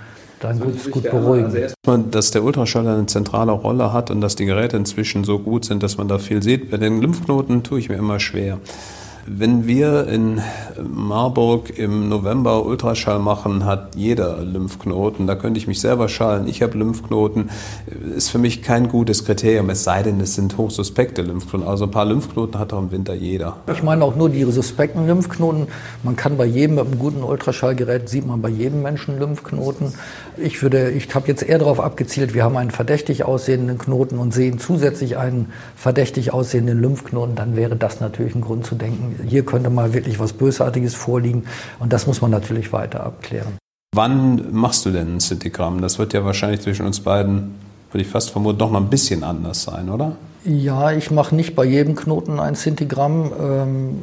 dann 0.45 0.59
gut, 0.59 0.91
gut 0.91 1.03
beruhigen. 1.03 1.45
Also 1.45 1.57
erstmal, 1.57 1.99
dass 2.03 2.31
der 2.31 2.43
Ultraschall 2.43 2.87
eine 2.87 3.05
zentrale 3.05 3.51
Rolle 3.51 3.93
hat 3.93 4.11
und 4.11 4.21
dass 4.21 4.35
die 4.35 4.45
Geräte 4.45 4.77
inzwischen 4.77 5.23
so 5.23 5.39
gut 5.39 5.65
sind, 5.65 5.83
dass 5.83 5.97
man 5.97 6.07
da 6.07 6.17
viel 6.17 6.41
sieht. 6.41 6.71
Bei 6.71 6.77
den 6.77 7.01
Lymphknoten 7.01 7.63
tue 7.63 7.79
ich 7.79 7.89
mir 7.89 7.95
immer 7.95 8.19
schwer. 8.19 8.59
Wenn 9.27 9.65
wir 9.65 10.07
in 10.07 10.39
Marburg 10.87 11.79
im 11.79 12.09
November 12.09 12.63
Ultraschall 12.63 13.17
machen, 13.17 13.65
hat 13.65 13.95
jeder 13.95 14.43
Lymphknoten. 14.43 15.25
Da 15.25 15.33
könnte 15.33 15.57
ich 15.57 15.65
mich 15.65 15.81
selber 15.81 16.09
schallen. 16.09 16.47
Ich 16.47 16.61
habe 16.61 16.77
Lymphknoten. 16.77 17.49
Ist 18.15 18.29
für 18.29 18.37
mich 18.37 18.61
kein 18.61 18.87
gutes 18.87 19.25
Kriterium, 19.25 19.71
es 19.71 19.83
sei 19.83 20.03
denn, 20.03 20.19
es 20.19 20.35
sind 20.35 20.59
hochsuspekte 20.59 21.23
Lymphknoten. 21.23 21.67
Also 21.67 21.85
ein 21.85 21.91
paar 21.91 22.05
Lymphknoten 22.05 22.59
hat 22.59 22.71
auch 22.71 22.77
im 22.77 22.91
Winter 22.91 23.15
jeder. 23.15 23.57
Ich 23.73 23.81
meine 23.81 24.05
auch 24.05 24.15
nur 24.15 24.29
die 24.29 24.43
suspekten 24.43 25.07
Lymphknoten. 25.07 25.69
Man 26.03 26.15
kann 26.15 26.37
bei 26.37 26.45
jedem 26.45 26.75
mit 26.75 26.85
einem 26.85 26.99
guten 26.99 27.23
Ultraschallgerät, 27.23 28.07
sieht 28.07 28.27
man 28.27 28.43
bei 28.43 28.49
jedem 28.49 28.83
Menschen 28.83 29.17
Lymphknoten. 29.17 29.93
Ich 30.37 30.61
würde, 30.61 30.91
ich 30.91 31.15
habe 31.15 31.27
jetzt 31.27 31.41
eher 31.41 31.57
darauf 31.57 31.79
abgezielt, 31.79 32.35
wir 32.35 32.43
haben 32.43 32.57
einen 32.57 32.71
verdächtig 32.71 33.25
aussehenden 33.25 33.79
Knoten 33.79 34.19
und 34.19 34.35
sehen 34.35 34.59
zusätzlich 34.59 35.17
einen 35.17 35.51
verdächtig 35.75 36.31
aussehenden 36.31 36.79
Lymphknoten. 36.79 37.35
Dann 37.35 37.55
wäre 37.55 37.75
das 37.75 38.01
natürlich 38.01 38.35
ein 38.35 38.41
Grund 38.41 38.67
zu 38.67 38.75
denken, 38.75 39.14
hier 39.27 39.45
könnte 39.45 39.69
mal 39.69 39.93
wirklich 39.93 40.19
was 40.19 40.33
Bösartiges 40.33 40.95
vorliegen 40.95 41.45
und 41.79 41.93
das 41.93 42.07
muss 42.07 42.21
man 42.21 42.31
natürlich 42.31 42.73
weiter 42.73 43.05
abklären. 43.05 43.57
Wann 43.95 44.53
machst 44.53 44.85
du 44.85 44.91
denn 44.91 45.15
ein 45.15 45.19
Citigramm? 45.21 45.81
Das 45.81 45.99
wird 45.99 46.13
ja 46.13 46.25
wahrscheinlich 46.25 46.61
zwischen 46.61 46.85
uns 46.85 46.99
beiden, 46.99 47.55
würde 47.91 48.03
ich 48.03 48.09
fast 48.09 48.31
vermuten, 48.31 48.59
noch 48.59 48.71
mal 48.71 48.79
ein 48.79 48.89
bisschen 48.89 49.23
anders 49.23 49.63
sein, 49.63 49.89
oder? 49.89 50.17
Ja, 50.43 50.91
ich 50.91 51.11
mache 51.11 51.33
nicht 51.33 51.55
bei 51.55 51.63
jedem 51.63 51.95
Knoten 51.95 52.39
ein 52.39 52.55
Centigramm. 52.55 53.31
Ähm, 53.39 54.01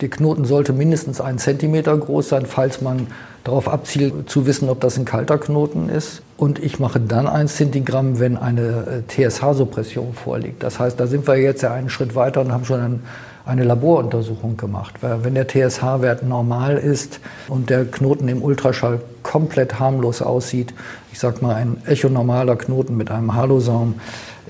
der 0.00 0.10
Knoten 0.10 0.44
sollte 0.44 0.72
mindestens 0.72 1.20
einen 1.20 1.38
Zentimeter 1.38 1.96
groß 1.96 2.28
sein, 2.28 2.46
falls 2.46 2.80
man 2.80 3.06
darauf 3.44 3.68
abzielt, 3.68 4.28
zu 4.28 4.46
wissen, 4.46 4.68
ob 4.68 4.80
das 4.80 4.98
ein 4.98 5.04
kalter 5.04 5.38
Knoten 5.38 5.88
ist. 5.88 6.22
Und 6.36 6.58
ich 6.58 6.78
mache 6.78 7.00
dann 7.00 7.26
ein 7.26 7.48
Centigramm, 7.48 8.18
wenn 8.20 8.36
eine 8.36 9.02
äh, 9.08 9.28
TSH-Suppression 9.28 10.14
vorliegt. 10.14 10.62
Das 10.62 10.78
heißt, 10.78 11.00
da 11.00 11.06
sind 11.06 11.26
wir 11.26 11.36
jetzt 11.36 11.62
ja 11.62 11.72
einen 11.72 11.90
Schritt 11.90 12.14
weiter 12.14 12.40
und 12.40 12.52
haben 12.52 12.64
schon 12.64 12.80
ein 12.80 13.02
eine 13.48 13.64
Laboruntersuchung 13.64 14.58
gemacht. 14.58 14.96
Wenn 15.00 15.34
der 15.34 15.48
TSH-Wert 15.48 16.22
normal 16.22 16.76
ist 16.76 17.18
und 17.48 17.70
der 17.70 17.86
Knoten 17.86 18.28
im 18.28 18.42
Ultraschall 18.42 19.00
komplett 19.22 19.80
harmlos 19.80 20.20
aussieht, 20.20 20.74
ich 21.12 21.18
sage 21.18 21.38
mal 21.40 21.54
ein 21.54 21.78
echonormaler 21.86 22.56
Knoten 22.56 22.96
mit 22.96 23.10
einem 23.10 23.34
Halosaum, 23.34 23.94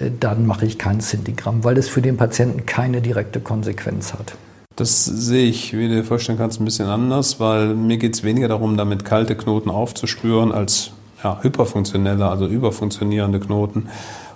äh, 0.00 0.11
dann 0.19 0.47
mache 0.47 0.67
ich 0.67 0.78
kein 0.78 1.00
Centigramm, 1.00 1.62
weil 1.62 1.78
es 1.78 1.88
für 1.88 2.02
den 2.02 2.17
Patienten 2.17 2.67
keine 2.67 3.00
direkte 3.00 3.38
Konsequenz 3.40 4.12
hat. 4.12 4.35
Das 4.75 5.05
sehe 5.05 5.49
ich, 5.49 5.73
wie 5.76 5.88
du 5.88 5.95
dir 5.95 6.05
vorstellen 6.05 6.38
kannst, 6.38 6.61
ein 6.61 6.64
bisschen 6.64 6.88
anders, 6.88 7.40
weil 7.40 7.75
mir 7.75 7.99
geht 7.99 8.14
es 8.14 8.25
weniger 8.25 8.49
darum, 8.49 8.76
damit 8.76 9.05
kalte 9.05 9.37
Knoten 9.37 9.71
aufzuspüren, 9.71 10.52
als 10.52 10.90
ja, 11.23 11.38
hyperfunktionelle, 11.43 12.28
also 12.28 12.47
überfunktionierende 12.47 13.40
Knoten 13.40 13.88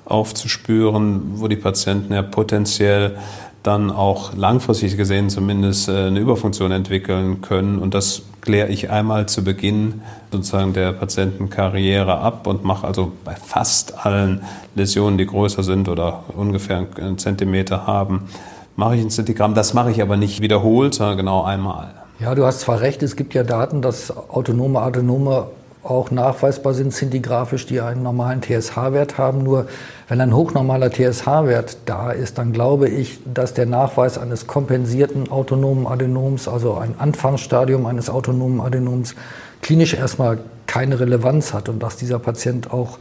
aufzuspüren, 0.05 1.41
wo 1.41 1.49
die 1.49 1.57
Patienten 1.57 2.13
ja 2.13 2.23
potenziell 2.23 3.17
dann 3.63 3.91
auch 3.91 4.35
langfristig 4.35 4.97
gesehen 4.97 5.31
zumindest 5.31 5.89
äh, 5.89 6.07
eine 6.07 6.19
Überfunktion 6.19 6.73
entwickeln 6.73 7.41
können. 7.43 7.79
Und 7.79 7.95
das 7.95 8.23
kläre 8.41 8.69
ich 8.69 8.91
einmal 8.91 9.27
zu 9.27 9.45
Beginn 9.45 10.03
sozusagen 10.33 10.73
der 10.73 10.93
Patientenkarriere 10.93 12.19
ab 12.19 12.47
und 12.47 12.65
mache 12.65 12.87
also 12.87 13.13
bei 13.25 13.37
fast 13.37 14.05
allen 14.05 14.43
Läsionen, 14.75 15.17
die 15.17 15.27
größer 15.27 15.63
sind 15.63 15.89
oder 15.89 16.25
ungefähr 16.37 16.85
einen 16.97 17.19
Zentimeter 17.19 17.87
haben, 17.87 18.29
mache 18.75 18.97
ich 18.97 19.03
ein 19.03 19.11
Centigramm. 19.11 19.55
Das 19.55 19.75
mache 19.75 19.93
ich 19.93 20.03
aber 20.03 20.17
nicht 20.17 20.41
wiederholt, 20.41 20.95
sondern 20.95 21.17
genau 21.17 21.45
einmal. 21.45 21.95
Ja, 22.19 22.35
du 22.35 22.45
hast 22.45 22.61
zwar 22.61 22.81
recht, 22.81 23.03
es 23.03 23.17
gibt 23.17 23.35
ja 23.35 23.43
Daten, 23.45 23.83
dass 23.83 24.17
autonome 24.17 24.81
Adenome 24.81 25.49
auch 25.83 26.11
nachweisbar 26.11 26.75
sind, 26.75 26.93
sind 26.93 27.13
die 27.13 27.23
grafisch, 27.23 27.67
die 27.67 27.81
einen 27.81 28.03
normalen 28.03 28.41
TSH-Wert 28.43 29.19
haben. 29.19 29.43
Nur 29.43 29.67
wenn 30.09 30.21
ein 30.21 30.35
hochnormaler 30.35 30.91
TSH-Wert 30.91 31.79
da 31.87 32.13
ist, 32.13 32.39
dann 32.39 32.53
glaube 32.53 32.89
ich, 32.89 33.21
dass 33.25 33.55
der 33.55 33.67
Nachweis 33.67 34.19
eines 34.19 34.47
kompensierten 34.47 35.31
autonomen 35.31 35.87
Adenoms, 35.87 36.49
also 36.49 36.75
ein 36.75 36.95
Anfangsstadium 36.99 37.87
eines 37.87 38.11
autonomen 38.11 38.61
Adenoms, 38.61 39.15
klinisch 39.61 39.95
erstmal 39.95 40.39
keine 40.67 41.01
Relevanz 41.01 41.53
hat 41.53 41.69
und 41.69 41.83
dass 41.83 41.97
dieser 41.97 42.19
Patient 42.19 42.73
auch 42.73 42.99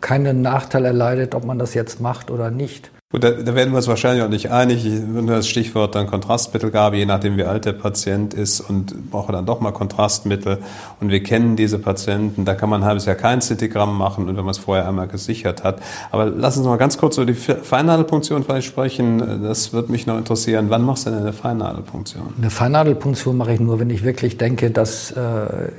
keinen 0.00 0.42
Nachteil 0.42 0.84
erleidet, 0.84 1.34
ob 1.34 1.44
man 1.44 1.58
das 1.58 1.74
jetzt 1.74 2.00
macht 2.00 2.30
oder 2.30 2.50
nicht. 2.50 2.90
Gut, 3.12 3.22
da, 3.22 3.30
da, 3.30 3.54
werden 3.54 3.70
wir 3.70 3.76
uns 3.76 3.86
wahrscheinlich 3.86 4.24
auch 4.24 4.28
nicht 4.28 4.50
einig. 4.50 4.84
Würde 4.84 5.28
das 5.28 5.46
Stichwort 5.46 5.94
dann 5.94 6.08
Kontrastmittelgabe, 6.08 6.96
je 6.96 7.06
nachdem 7.06 7.36
wie 7.36 7.44
alt 7.44 7.64
der 7.64 7.72
Patient 7.72 8.34
ist 8.34 8.60
und 8.60 9.12
brauche 9.12 9.30
dann 9.30 9.46
doch 9.46 9.60
mal 9.60 9.70
Kontrastmittel. 9.70 10.58
Und 10.98 11.10
wir 11.10 11.22
kennen 11.22 11.54
diese 11.54 11.78
Patienten, 11.78 12.44
da 12.44 12.56
kann 12.56 12.68
man 12.68 12.82
ein 12.82 12.84
halbes 12.84 13.04
Jahr 13.04 13.14
kein 13.14 13.40
Citigramm 13.40 13.96
machen 13.96 14.28
und 14.28 14.36
wenn 14.36 14.44
man 14.44 14.50
es 14.50 14.58
vorher 14.58 14.88
einmal 14.88 15.06
gesichert 15.06 15.62
hat. 15.62 15.80
Aber 16.10 16.26
lass 16.26 16.56
uns 16.56 16.66
mal 16.66 16.78
ganz 16.78 16.98
kurz 16.98 17.16
über 17.16 17.26
die 17.26 17.34
Feinnadelpunktion 17.34 18.42
vielleicht 18.42 18.66
sprechen. 18.66 19.40
Das 19.40 19.72
würde 19.72 19.92
mich 19.92 20.08
noch 20.08 20.18
interessieren. 20.18 20.66
Wann 20.70 20.82
machst 20.82 21.06
du 21.06 21.10
denn 21.10 21.20
eine 21.20 21.32
Feinnadelpunktion? 21.32 22.34
Eine 22.36 22.50
Feinnadelpunktion 22.50 23.36
mache 23.36 23.52
ich 23.52 23.60
nur, 23.60 23.78
wenn 23.78 23.90
ich 23.90 24.02
wirklich 24.02 24.36
denke, 24.36 24.72
dass 24.72 25.12
äh, 25.12 25.20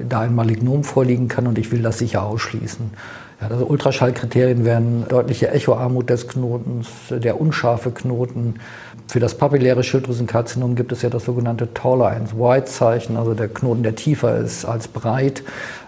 da 0.07 0.21
ein 0.21 0.33
Malignom 0.33 0.85
vorliegen 0.85 1.27
kann 1.27 1.45
und 1.45 1.57
ich 1.57 1.73
will 1.73 1.81
das 1.81 1.97
sicher 1.97 2.23
ausschließen. 2.23 2.91
Ja, 3.39 3.49
also 3.49 3.65
Ultraschallkriterien 3.65 4.65
wären 4.65 5.07
deutliche 5.07 5.51
Echoarmut 5.51 6.09
des 6.09 6.27
Knotens, 6.27 6.87
der 7.09 7.39
unscharfe 7.39 7.91
Knoten. 7.91 8.55
Für 9.07 9.19
das 9.19 9.35
papilläre 9.35 9.83
Schilddrüsenkarzinom 9.83 10.75
gibt 10.75 10.91
es 10.91 11.03
ja 11.03 11.09
das 11.09 11.25
sogenannte 11.25 11.73
Taller-1-White-Zeichen, 11.73 13.15
also 13.15 13.35
der 13.35 13.47
Knoten, 13.47 13.83
der 13.83 13.95
tiefer 13.95 14.37
ist 14.37 14.65
als 14.65 14.87
breit. 14.87 15.43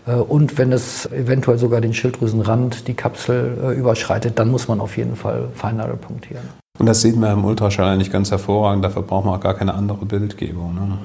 Äh, 0.06 0.14
und 0.14 0.58
wenn 0.58 0.72
es 0.72 1.08
eventuell 1.12 1.58
sogar 1.58 1.82
den 1.82 1.94
Schilddrüsenrand, 1.94 2.88
die 2.88 2.94
Kapsel 2.94 3.58
äh, 3.64 3.74
überschreitet, 3.74 4.38
dann 4.38 4.50
muss 4.52 4.68
man 4.68 4.80
auf 4.80 4.96
jeden 4.96 5.16
Fall 5.16 5.50
Feinnadel 5.56 5.98
punktieren. 5.98 6.44
Und 6.78 6.86
das 6.86 7.02
sieht 7.02 7.18
man 7.18 7.34
im 7.34 7.46
Ultraschall 7.46 7.94
eigentlich 7.94 8.12
ganz 8.12 8.32
hervorragend, 8.32 8.86
dafür 8.86 9.02
braucht 9.02 9.26
man 9.26 9.36
auch 9.36 9.42
gar 9.42 9.56
keine 9.56 9.74
andere 9.74 10.06
Bildgebung. 10.06 10.76
Ne? 10.76 10.98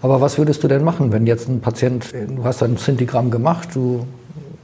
Aber 0.00 0.20
was 0.20 0.36
würdest 0.36 0.64
du 0.64 0.68
denn 0.68 0.82
machen, 0.82 1.12
wenn 1.12 1.26
jetzt 1.26 1.48
ein 1.48 1.60
Patient, 1.60 2.12
du 2.12 2.42
hast 2.42 2.60
ein 2.62 2.76
Zintigramm 2.76 3.30
gemacht, 3.30 3.68
du 3.74 4.04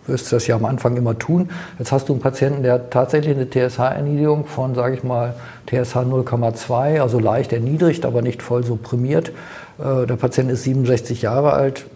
wirst 0.08 0.32
das 0.32 0.46
ja 0.46 0.56
am 0.56 0.64
Anfang 0.64 0.96
immer 0.96 1.18
tun. 1.18 1.50
Jetzt 1.78 1.92
hast 1.92 2.08
du 2.08 2.12
einen 2.12 2.22
Patienten, 2.22 2.62
der 2.62 2.90
tatsächlich 2.90 3.36
eine 3.36 3.48
TSH-Erniedrigung 3.48 4.46
von, 4.46 4.74
sage 4.74 4.94
ich 4.94 5.04
mal, 5.04 5.34
TSH 5.66 5.96
0,2, 5.96 7.00
also 7.00 7.18
leicht 7.18 7.52
erniedrigt, 7.52 8.06
aber 8.06 8.22
nicht 8.22 8.42
voll 8.42 8.64
supprimiert. 8.64 9.32
Äh, 9.78 10.06
der 10.06 10.16
Patient 10.16 10.50
ist 10.50 10.64
67 10.64 11.22
Jahre 11.22 11.52
alt. 11.52 11.86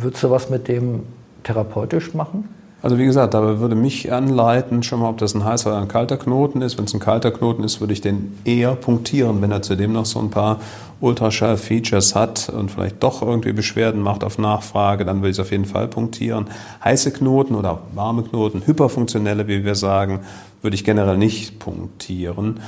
Würdest 0.00 0.22
du 0.22 0.30
was 0.30 0.50
mit 0.50 0.68
dem 0.68 1.02
therapeutisch 1.42 2.14
machen? 2.14 2.48
Also 2.80 2.96
wie 2.96 3.06
gesagt, 3.06 3.34
da 3.34 3.58
würde 3.58 3.74
mich 3.74 4.12
anleiten, 4.12 4.84
schon 4.84 5.00
mal, 5.00 5.08
ob 5.08 5.18
das 5.18 5.34
ein 5.34 5.44
heißer 5.44 5.70
oder 5.70 5.80
ein 5.80 5.88
kalter 5.88 6.16
Knoten 6.16 6.62
ist. 6.62 6.78
Wenn 6.78 6.84
es 6.84 6.94
ein 6.94 7.00
kalter 7.00 7.32
Knoten 7.32 7.64
ist, 7.64 7.80
würde 7.80 7.92
ich 7.92 8.00
den 8.00 8.38
eher 8.44 8.76
punktieren, 8.76 9.42
wenn 9.42 9.50
er 9.50 9.62
zudem 9.62 9.92
noch 9.92 10.06
so 10.06 10.20
ein 10.20 10.30
paar 10.30 10.60
Ultraschall-Features 11.00 12.14
hat 12.14 12.48
und 12.48 12.70
vielleicht 12.70 13.02
doch 13.02 13.22
irgendwie 13.22 13.52
Beschwerden 13.52 14.00
macht 14.00 14.22
auf 14.22 14.38
Nachfrage, 14.38 15.04
dann 15.04 15.18
würde 15.18 15.30
ich 15.30 15.36
es 15.36 15.40
auf 15.40 15.50
jeden 15.50 15.64
Fall 15.64 15.88
punktieren. 15.88 16.46
Heiße 16.84 17.12
Knoten 17.12 17.56
oder 17.56 17.80
warme 17.94 18.22
Knoten, 18.22 18.62
hyperfunktionelle, 18.64 19.48
wie 19.48 19.64
wir 19.64 19.74
sagen, 19.74 20.20
würde 20.62 20.74
ich 20.74 20.84
generell 20.84 21.18
nicht 21.18 21.58
punktieren. 21.58 22.60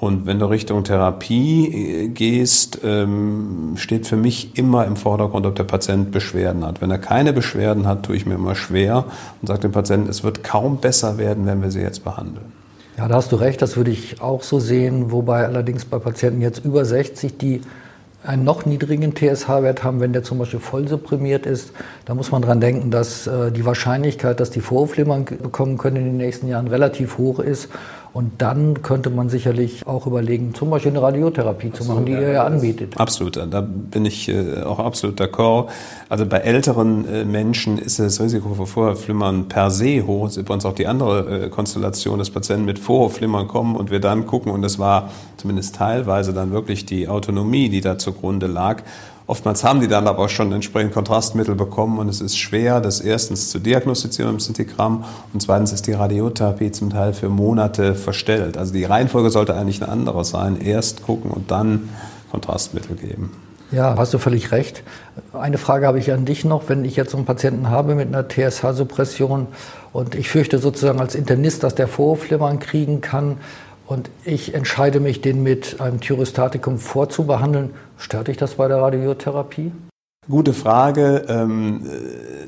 Und 0.00 0.26
wenn 0.26 0.38
du 0.38 0.46
Richtung 0.46 0.84
Therapie 0.84 2.04
äh, 2.04 2.08
gehst, 2.08 2.80
ähm, 2.84 3.72
steht 3.76 4.06
für 4.06 4.16
mich 4.16 4.56
immer 4.56 4.86
im 4.86 4.96
Vordergrund, 4.96 5.44
ob 5.44 5.56
der 5.56 5.64
Patient 5.64 6.12
Beschwerden 6.12 6.64
hat. 6.64 6.80
Wenn 6.80 6.90
er 6.90 6.98
keine 6.98 7.32
Beschwerden 7.32 7.86
hat, 7.86 8.04
tue 8.04 8.14
ich 8.14 8.24
mir 8.24 8.34
immer 8.34 8.54
schwer 8.54 9.06
und 9.42 9.48
sage 9.48 9.60
dem 9.60 9.72
Patienten, 9.72 10.08
es 10.08 10.22
wird 10.22 10.44
kaum 10.44 10.76
besser 10.76 11.18
werden, 11.18 11.46
wenn 11.46 11.62
wir 11.62 11.72
sie 11.72 11.80
jetzt 11.80 12.04
behandeln. 12.04 12.52
Ja, 12.96 13.08
da 13.08 13.16
hast 13.16 13.32
du 13.32 13.36
recht, 13.36 13.60
das 13.60 13.76
würde 13.76 13.90
ich 13.90 14.20
auch 14.20 14.42
so 14.42 14.60
sehen, 14.60 15.10
wobei 15.10 15.44
allerdings 15.44 15.84
bei 15.84 15.98
Patienten 15.98 16.42
jetzt 16.42 16.64
über 16.64 16.84
60, 16.84 17.36
die 17.36 17.60
einen 18.24 18.44
noch 18.44 18.66
niedrigen 18.66 19.14
TSH-Wert 19.14 19.84
haben, 19.84 20.00
wenn 20.00 20.12
der 20.12 20.22
zum 20.22 20.38
Beispiel 20.38 20.60
voll 20.60 20.88
supprimiert 20.88 21.46
ist, 21.46 21.72
da 22.04 22.14
muss 22.14 22.30
man 22.30 22.42
dran 22.42 22.60
denken, 22.60 22.90
dass 22.90 23.26
äh, 23.26 23.50
die 23.52 23.64
Wahrscheinlichkeit, 23.64 24.40
dass 24.40 24.50
die 24.50 24.60
Vorhofflimmern 24.60 25.24
bekommen 25.24 25.78
können 25.78 25.96
in 25.96 26.04
den 26.04 26.16
nächsten 26.16 26.48
Jahren 26.48 26.68
relativ 26.68 27.18
hoch 27.18 27.38
ist 27.38 27.68
und 28.18 28.32
dann 28.38 28.82
könnte 28.82 29.10
man 29.10 29.28
sicherlich 29.28 29.86
auch 29.86 30.08
überlegen, 30.08 30.52
zum 30.52 30.70
Beispiel 30.70 30.90
eine 30.90 31.00
Radiotherapie 31.00 31.70
zu 31.70 31.84
machen, 31.84 32.04
die 32.04 32.10
ihr 32.10 32.32
ja 32.32 32.44
anbietet. 32.44 32.98
Absolut, 32.98 33.36
da 33.36 33.60
bin 33.60 34.04
ich 34.04 34.28
äh, 34.28 34.64
auch 34.64 34.80
absolut 34.80 35.20
d'accord. 35.20 35.68
Also 36.08 36.26
bei 36.26 36.38
älteren 36.38 37.06
äh, 37.06 37.24
Menschen 37.24 37.78
ist 37.78 38.00
das 38.00 38.20
Risiko 38.20 38.54
für 38.54 38.66
Vorhofflimmern 38.66 39.46
per 39.46 39.70
se 39.70 40.04
hoch. 40.04 40.24
Das 40.24 40.32
ist 40.32 40.42
übrigens 40.42 40.66
auch 40.66 40.74
die 40.74 40.88
andere 40.88 41.44
äh, 41.44 41.48
Konstellation, 41.48 42.18
dass 42.18 42.30
Patienten 42.30 42.64
mit 42.64 42.80
Vorhofflimmern 42.80 43.46
kommen 43.46 43.76
und 43.76 43.92
wir 43.92 44.00
dann 44.00 44.26
gucken, 44.26 44.50
und 44.50 44.62
das 44.62 44.80
war 44.80 45.10
zumindest 45.36 45.76
teilweise 45.76 46.32
dann 46.32 46.50
wirklich 46.50 46.86
die 46.86 47.06
Autonomie, 47.06 47.68
die 47.68 47.82
da 47.82 47.98
zugrunde 47.98 48.48
lag. 48.48 48.82
Oftmals 49.28 49.62
haben 49.62 49.80
die 49.80 49.88
dann 49.88 50.08
aber 50.08 50.30
schon 50.30 50.52
entsprechend 50.52 50.94
Kontrastmittel 50.94 51.54
bekommen 51.54 51.98
und 51.98 52.08
es 52.08 52.22
ist 52.22 52.38
schwer, 52.38 52.80
das 52.80 53.02
erstens 53.02 53.50
zu 53.50 53.58
diagnostizieren 53.58 54.30
im 54.30 54.40
Sintigramm 54.40 55.04
und 55.34 55.42
zweitens 55.42 55.70
ist 55.70 55.86
die 55.86 55.92
Radiotherapie 55.92 56.72
zum 56.72 56.88
Teil 56.88 57.12
für 57.12 57.28
Monate 57.28 57.94
verstellt. 57.94 58.56
Also 58.56 58.72
die 58.72 58.84
Reihenfolge 58.84 59.28
sollte 59.28 59.54
eigentlich 59.54 59.82
eine 59.82 59.92
andere 59.92 60.24
sein. 60.24 60.58
Erst 60.58 61.02
gucken 61.02 61.30
und 61.30 61.50
dann 61.50 61.90
Kontrastmittel 62.30 62.96
geben. 62.96 63.30
Ja, 63.70 63.96
hast 63.98 64.14
du 64.14 64.18
völlig 64.18 64.50
recht. 64.50 64.82
Eine 65.34 65.58
Frage 65.58 65.86
habe 65.86 65.98
ich 65.98 66.10
an 66.10 66.24
dich 66.24 66.46
noch. 66.46 66.70
Wenn 66.70 66.86
ich 66.86 66.96
jetzt 66.96 67.14
einen 67.14 67.26
Patienten 67.26 67.68
habe 67.68 67.96
mit 67.96 68.08
einer 68.08 68.26
TSH-Suppression 68.26 69.46
und 69.92 70.14
ich 70.14 70.30
fürchte 70.30 70.58
sozusagen 70.58 71.00
als 71.00 71.14
Internist, 71.14 71.64
dass 71.64 71.74
der 71.74 71.86
Vorhofflimmern 71.86 72.60
kriegen 72.60 73.02
kann, 73.02 73.36
und 73.88 74.10
ich 74.24 74.54
entscheide 74.54 75.00
mich, 75.00 75.22
den 75.22 75.42
mit 75.42 75.80
einem 75.80 76.00
Thyrostatikum 76.00 76.78
vorzubehandeln, 76.78 77.70
stört 77.96 78.28
dich 78.28 78.36
das 78.36 78.56
bei 78.56 78.68
der 78.68 78.76
Radiotherapie? 78.76 79.72
Gute 80.28 80.52
Frage. 80.52 81.24
Ähm, 81.26 81.88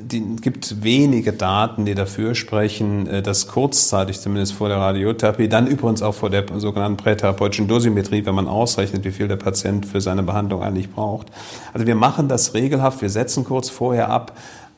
die 0.01 0.35
gibt 0.35 0.83
wenige 0.83 1.33
Daten, 1.33 1.85
die 1.85 1.95
dafür 1.95 2.35
sprechen, 2.35 3.07
äh, 3.07 3.23
dass 3.23 3.47
kurzzeitig 3.47 4.19
zumindest 4.19 4.53
vor 4.53 4.69
der 4.69 4.77
Radiotherapie, 4.77 5.49
dann 5.49 5.65
übrigens 5.65 6.03
auch 6.03 6.13
vor 6.13 6.29
der 6.29 6.45
sogenannten 6.57 6.97
prätherapeutischen 6.97 7.67
Dosimetrie, 7.67 8.23
wenn 8.23 8.35
man 8.35 8.47
ausrechnet, 8.47 9.03
wie 9.03 9.11
viel 9.11 9.27
der 9.27 9.37
Patient 9.37 9.87
für 9.87 9.99
seine 9.99 10.21
Behandlung 10.21 10.61
eigentlich 10.61 10.91
braucht. 10.91 11.31
Also 11.73 11.87
wir 11.87 11.95
machen 11.95 12.27
das 12.27 12.53
regelhaft, 12.53 13.01
wir 13.01 13.09
setzen 13.09 13.45
kurz 13.45 13.71
vorher 13.71 14.09
ab. 14.09 14.37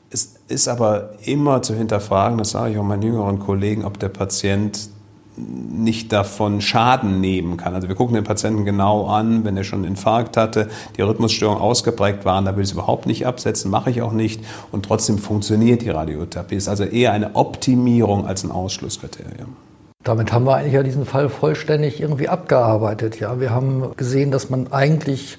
Es 0.09 0.35
ist 0.47 0.69
aber 0.69 1.09
immer 1.25 1.61
zu 1.61 1.75
hinterfragen, 1.75 2.37
das 2.37 2.51
sage 2.51 2.71
ich 2.71 2.77
auch 2.77 2.83
meinen 2.83 3.01
jüngeren 3.01 3.39
Kollegen, 3.39 3.83
ob 3.83 3.99
der 3.99 4.09
Patient 4.09 4.92
nicht 5.35 6.11
davon 6.13 6.61
Schaden 6.61 7.19
nehmen 7.19 7.57
kann. 7.57 7.73
Also 7.73 7.87
wir 7.87 7.95
gucken 7.95 8.15
den 8.15 8.23
Patienten 8.23 8.65
genau 8.65 9.07
an, 9.07 9.43
wenn 9.43 9.57
er 9.57 9.63
schon 9.63 9.79
einen 9.79 9.91
Infarkt 9.93 10.37
hatte, 10.37 10.69
die 10.95 11.01
Rhythmusstörungen 11.01 11.61
ausgeprägt 11.61 12.25
waren, 12.25 12.45
da 12.45 12.55
will 12.55 12.63
ich 12.63 12.69
es 12.69 12.73
überhaupt 12.73 13.07
nicht 13.07 13.25
absetzen, 13.25 13.71
mache 13.71 13.89
ich 13.89 14.01
auch 14.01 14.11
nicht 14.11 14.43
und 14.71 14.85
trotzdem 14.85 15.17
funktioniert 15.17 15.81
die 15.81 15.89
Radiotherapie. 15.89 16.55
Ist 16.55 16.67
also 16.67 16.83
eher 16.83 17.13
eine 17.13 17.35
Optimierung 17.35 18.27
als 18.27 18.43
ein 18.43 18.51
Ausschlusskriterium. 18.51 19.55
Damit 20.03 20.33
haben 20.33 20.45
wir 20.45 20.55
eigentlich 20.55 20.73
ja 20.73 20.83
diesen 20.83 21.05
Fall 21.05 21.29
vollständig 21.29 22.01
irgendwie 22.01 22.27
abgearbeitet. 22.27 23.19
Ja, 23.19 23.39
wir 23.39 23.51
haben 23.51 23.91
gesehen, 23.95 24.31
dass 24.31 24.49
man 24.49 24.71
eigentlich 24.71 25.37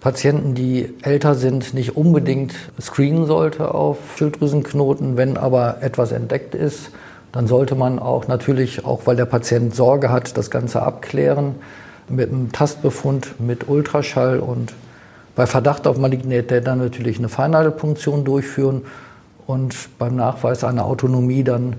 Patienten, 0.00 0.54
die 0.54 0.94
älter 1.02 1.34
sind, 1.34 1.74
nicht 1.74 1.96
unbedingt 1.96 2.54
screenen 2.80 3.26
sollte 3.26 3.74
auf 3.74 3.98
Schilddrüsenknoten, 4.16 5.18
wenn 5.18 5.36
aber 5.36 5.82
etwas 5.82 6.12
entdeckt 6.12 6.54
ist 6.54 6.90
dann 7.32 7.46
sollte 7.46 7.74
man 7.74 7.98
auch 7.98 8.28
natürlich, 8.28 8.84
auch 8.84 9.06
weil 9.06 9.16
der 9.16 9.26
Patient 9.26 9.74
Sorge 9.74 10.10
hat, 10.10 10.36
das 10.36 10.50
Ganze 10.50 10.82
abklären 10.82 11.54
mit 12.08 12.30
einem 12.30 12.52
Tastbefund, 12.52 13.40
mit 13.40 13.68
Ultraschall 13.68 14.40
und 14.40 14.72
bei 15.36 15.46
Verdacht 15.46 15.86
auf 15.86 15.96
Malignität 15.96 16.66
dann 16.66 16.78
natürlich 16.78 17.18
eine 17.18 17.28
Feinnadelpunktion 17.28 18.24
durchführen 18.24 18.82
und 19.46 19.74
beim 19.98 20.16
Nachweis 20.16 20.64
einer 20.64 20.84
Autonomie 20.84 21.44
dann 21.44 21.76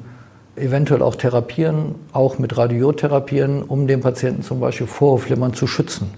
eventuell 0.55 1.01
auch 1.01 1.15
therapieren, 1.15 1.95
auch 2.13 2.39
mit 2.39 2.57
Radiotherapien, 2.57 3.63
um 3.63 3.87
den 3.87 4.01
Patienten 4.01 4.43
zum 4.43 4.59
Beispiel 4.59 4.87
vor 4.87 5.19
Flimmern 5.19 5.53
zu 5.53 5.67
schützen. 5.67 6.11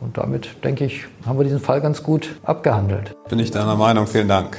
Und 0.00 0.18
damit, 0.18 0.64
denke 0.64 0.84
ich, 0.84 1.04
haben 1.24 1.38
wir 1.38 1.44
diesen 1.44 1.60
Fall 1.60 1.80
ganz 1.80 2.02
gut 2.02 2.34
abgehandelt. 2.42 3.14
Bin 3.28 3.38
ich 3.38 3.50
deiner 3.50 3.76
Meinung. 3.76 4.06
Vielen 4.06 4.28
Dank. 4.28 4.58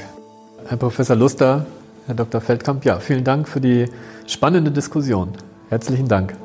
Herr 0.66 0.78
Professor 0.78 1.14
Luster, 1.14 1.66
Herr 2.06 2.14
Dr. 2.14 2.40
Feldkamp, 2.40 2.84
ja, 2.84 2.98
vielen 3.00 3.24
Dank 3.24 3.48
für 3.48 3.60
die 3.60 3.86
spannende 4.26 4.70
Diskussion. 4.70 5.32
Herzlichen 5.70 6.08
Dank. 6.08 6.43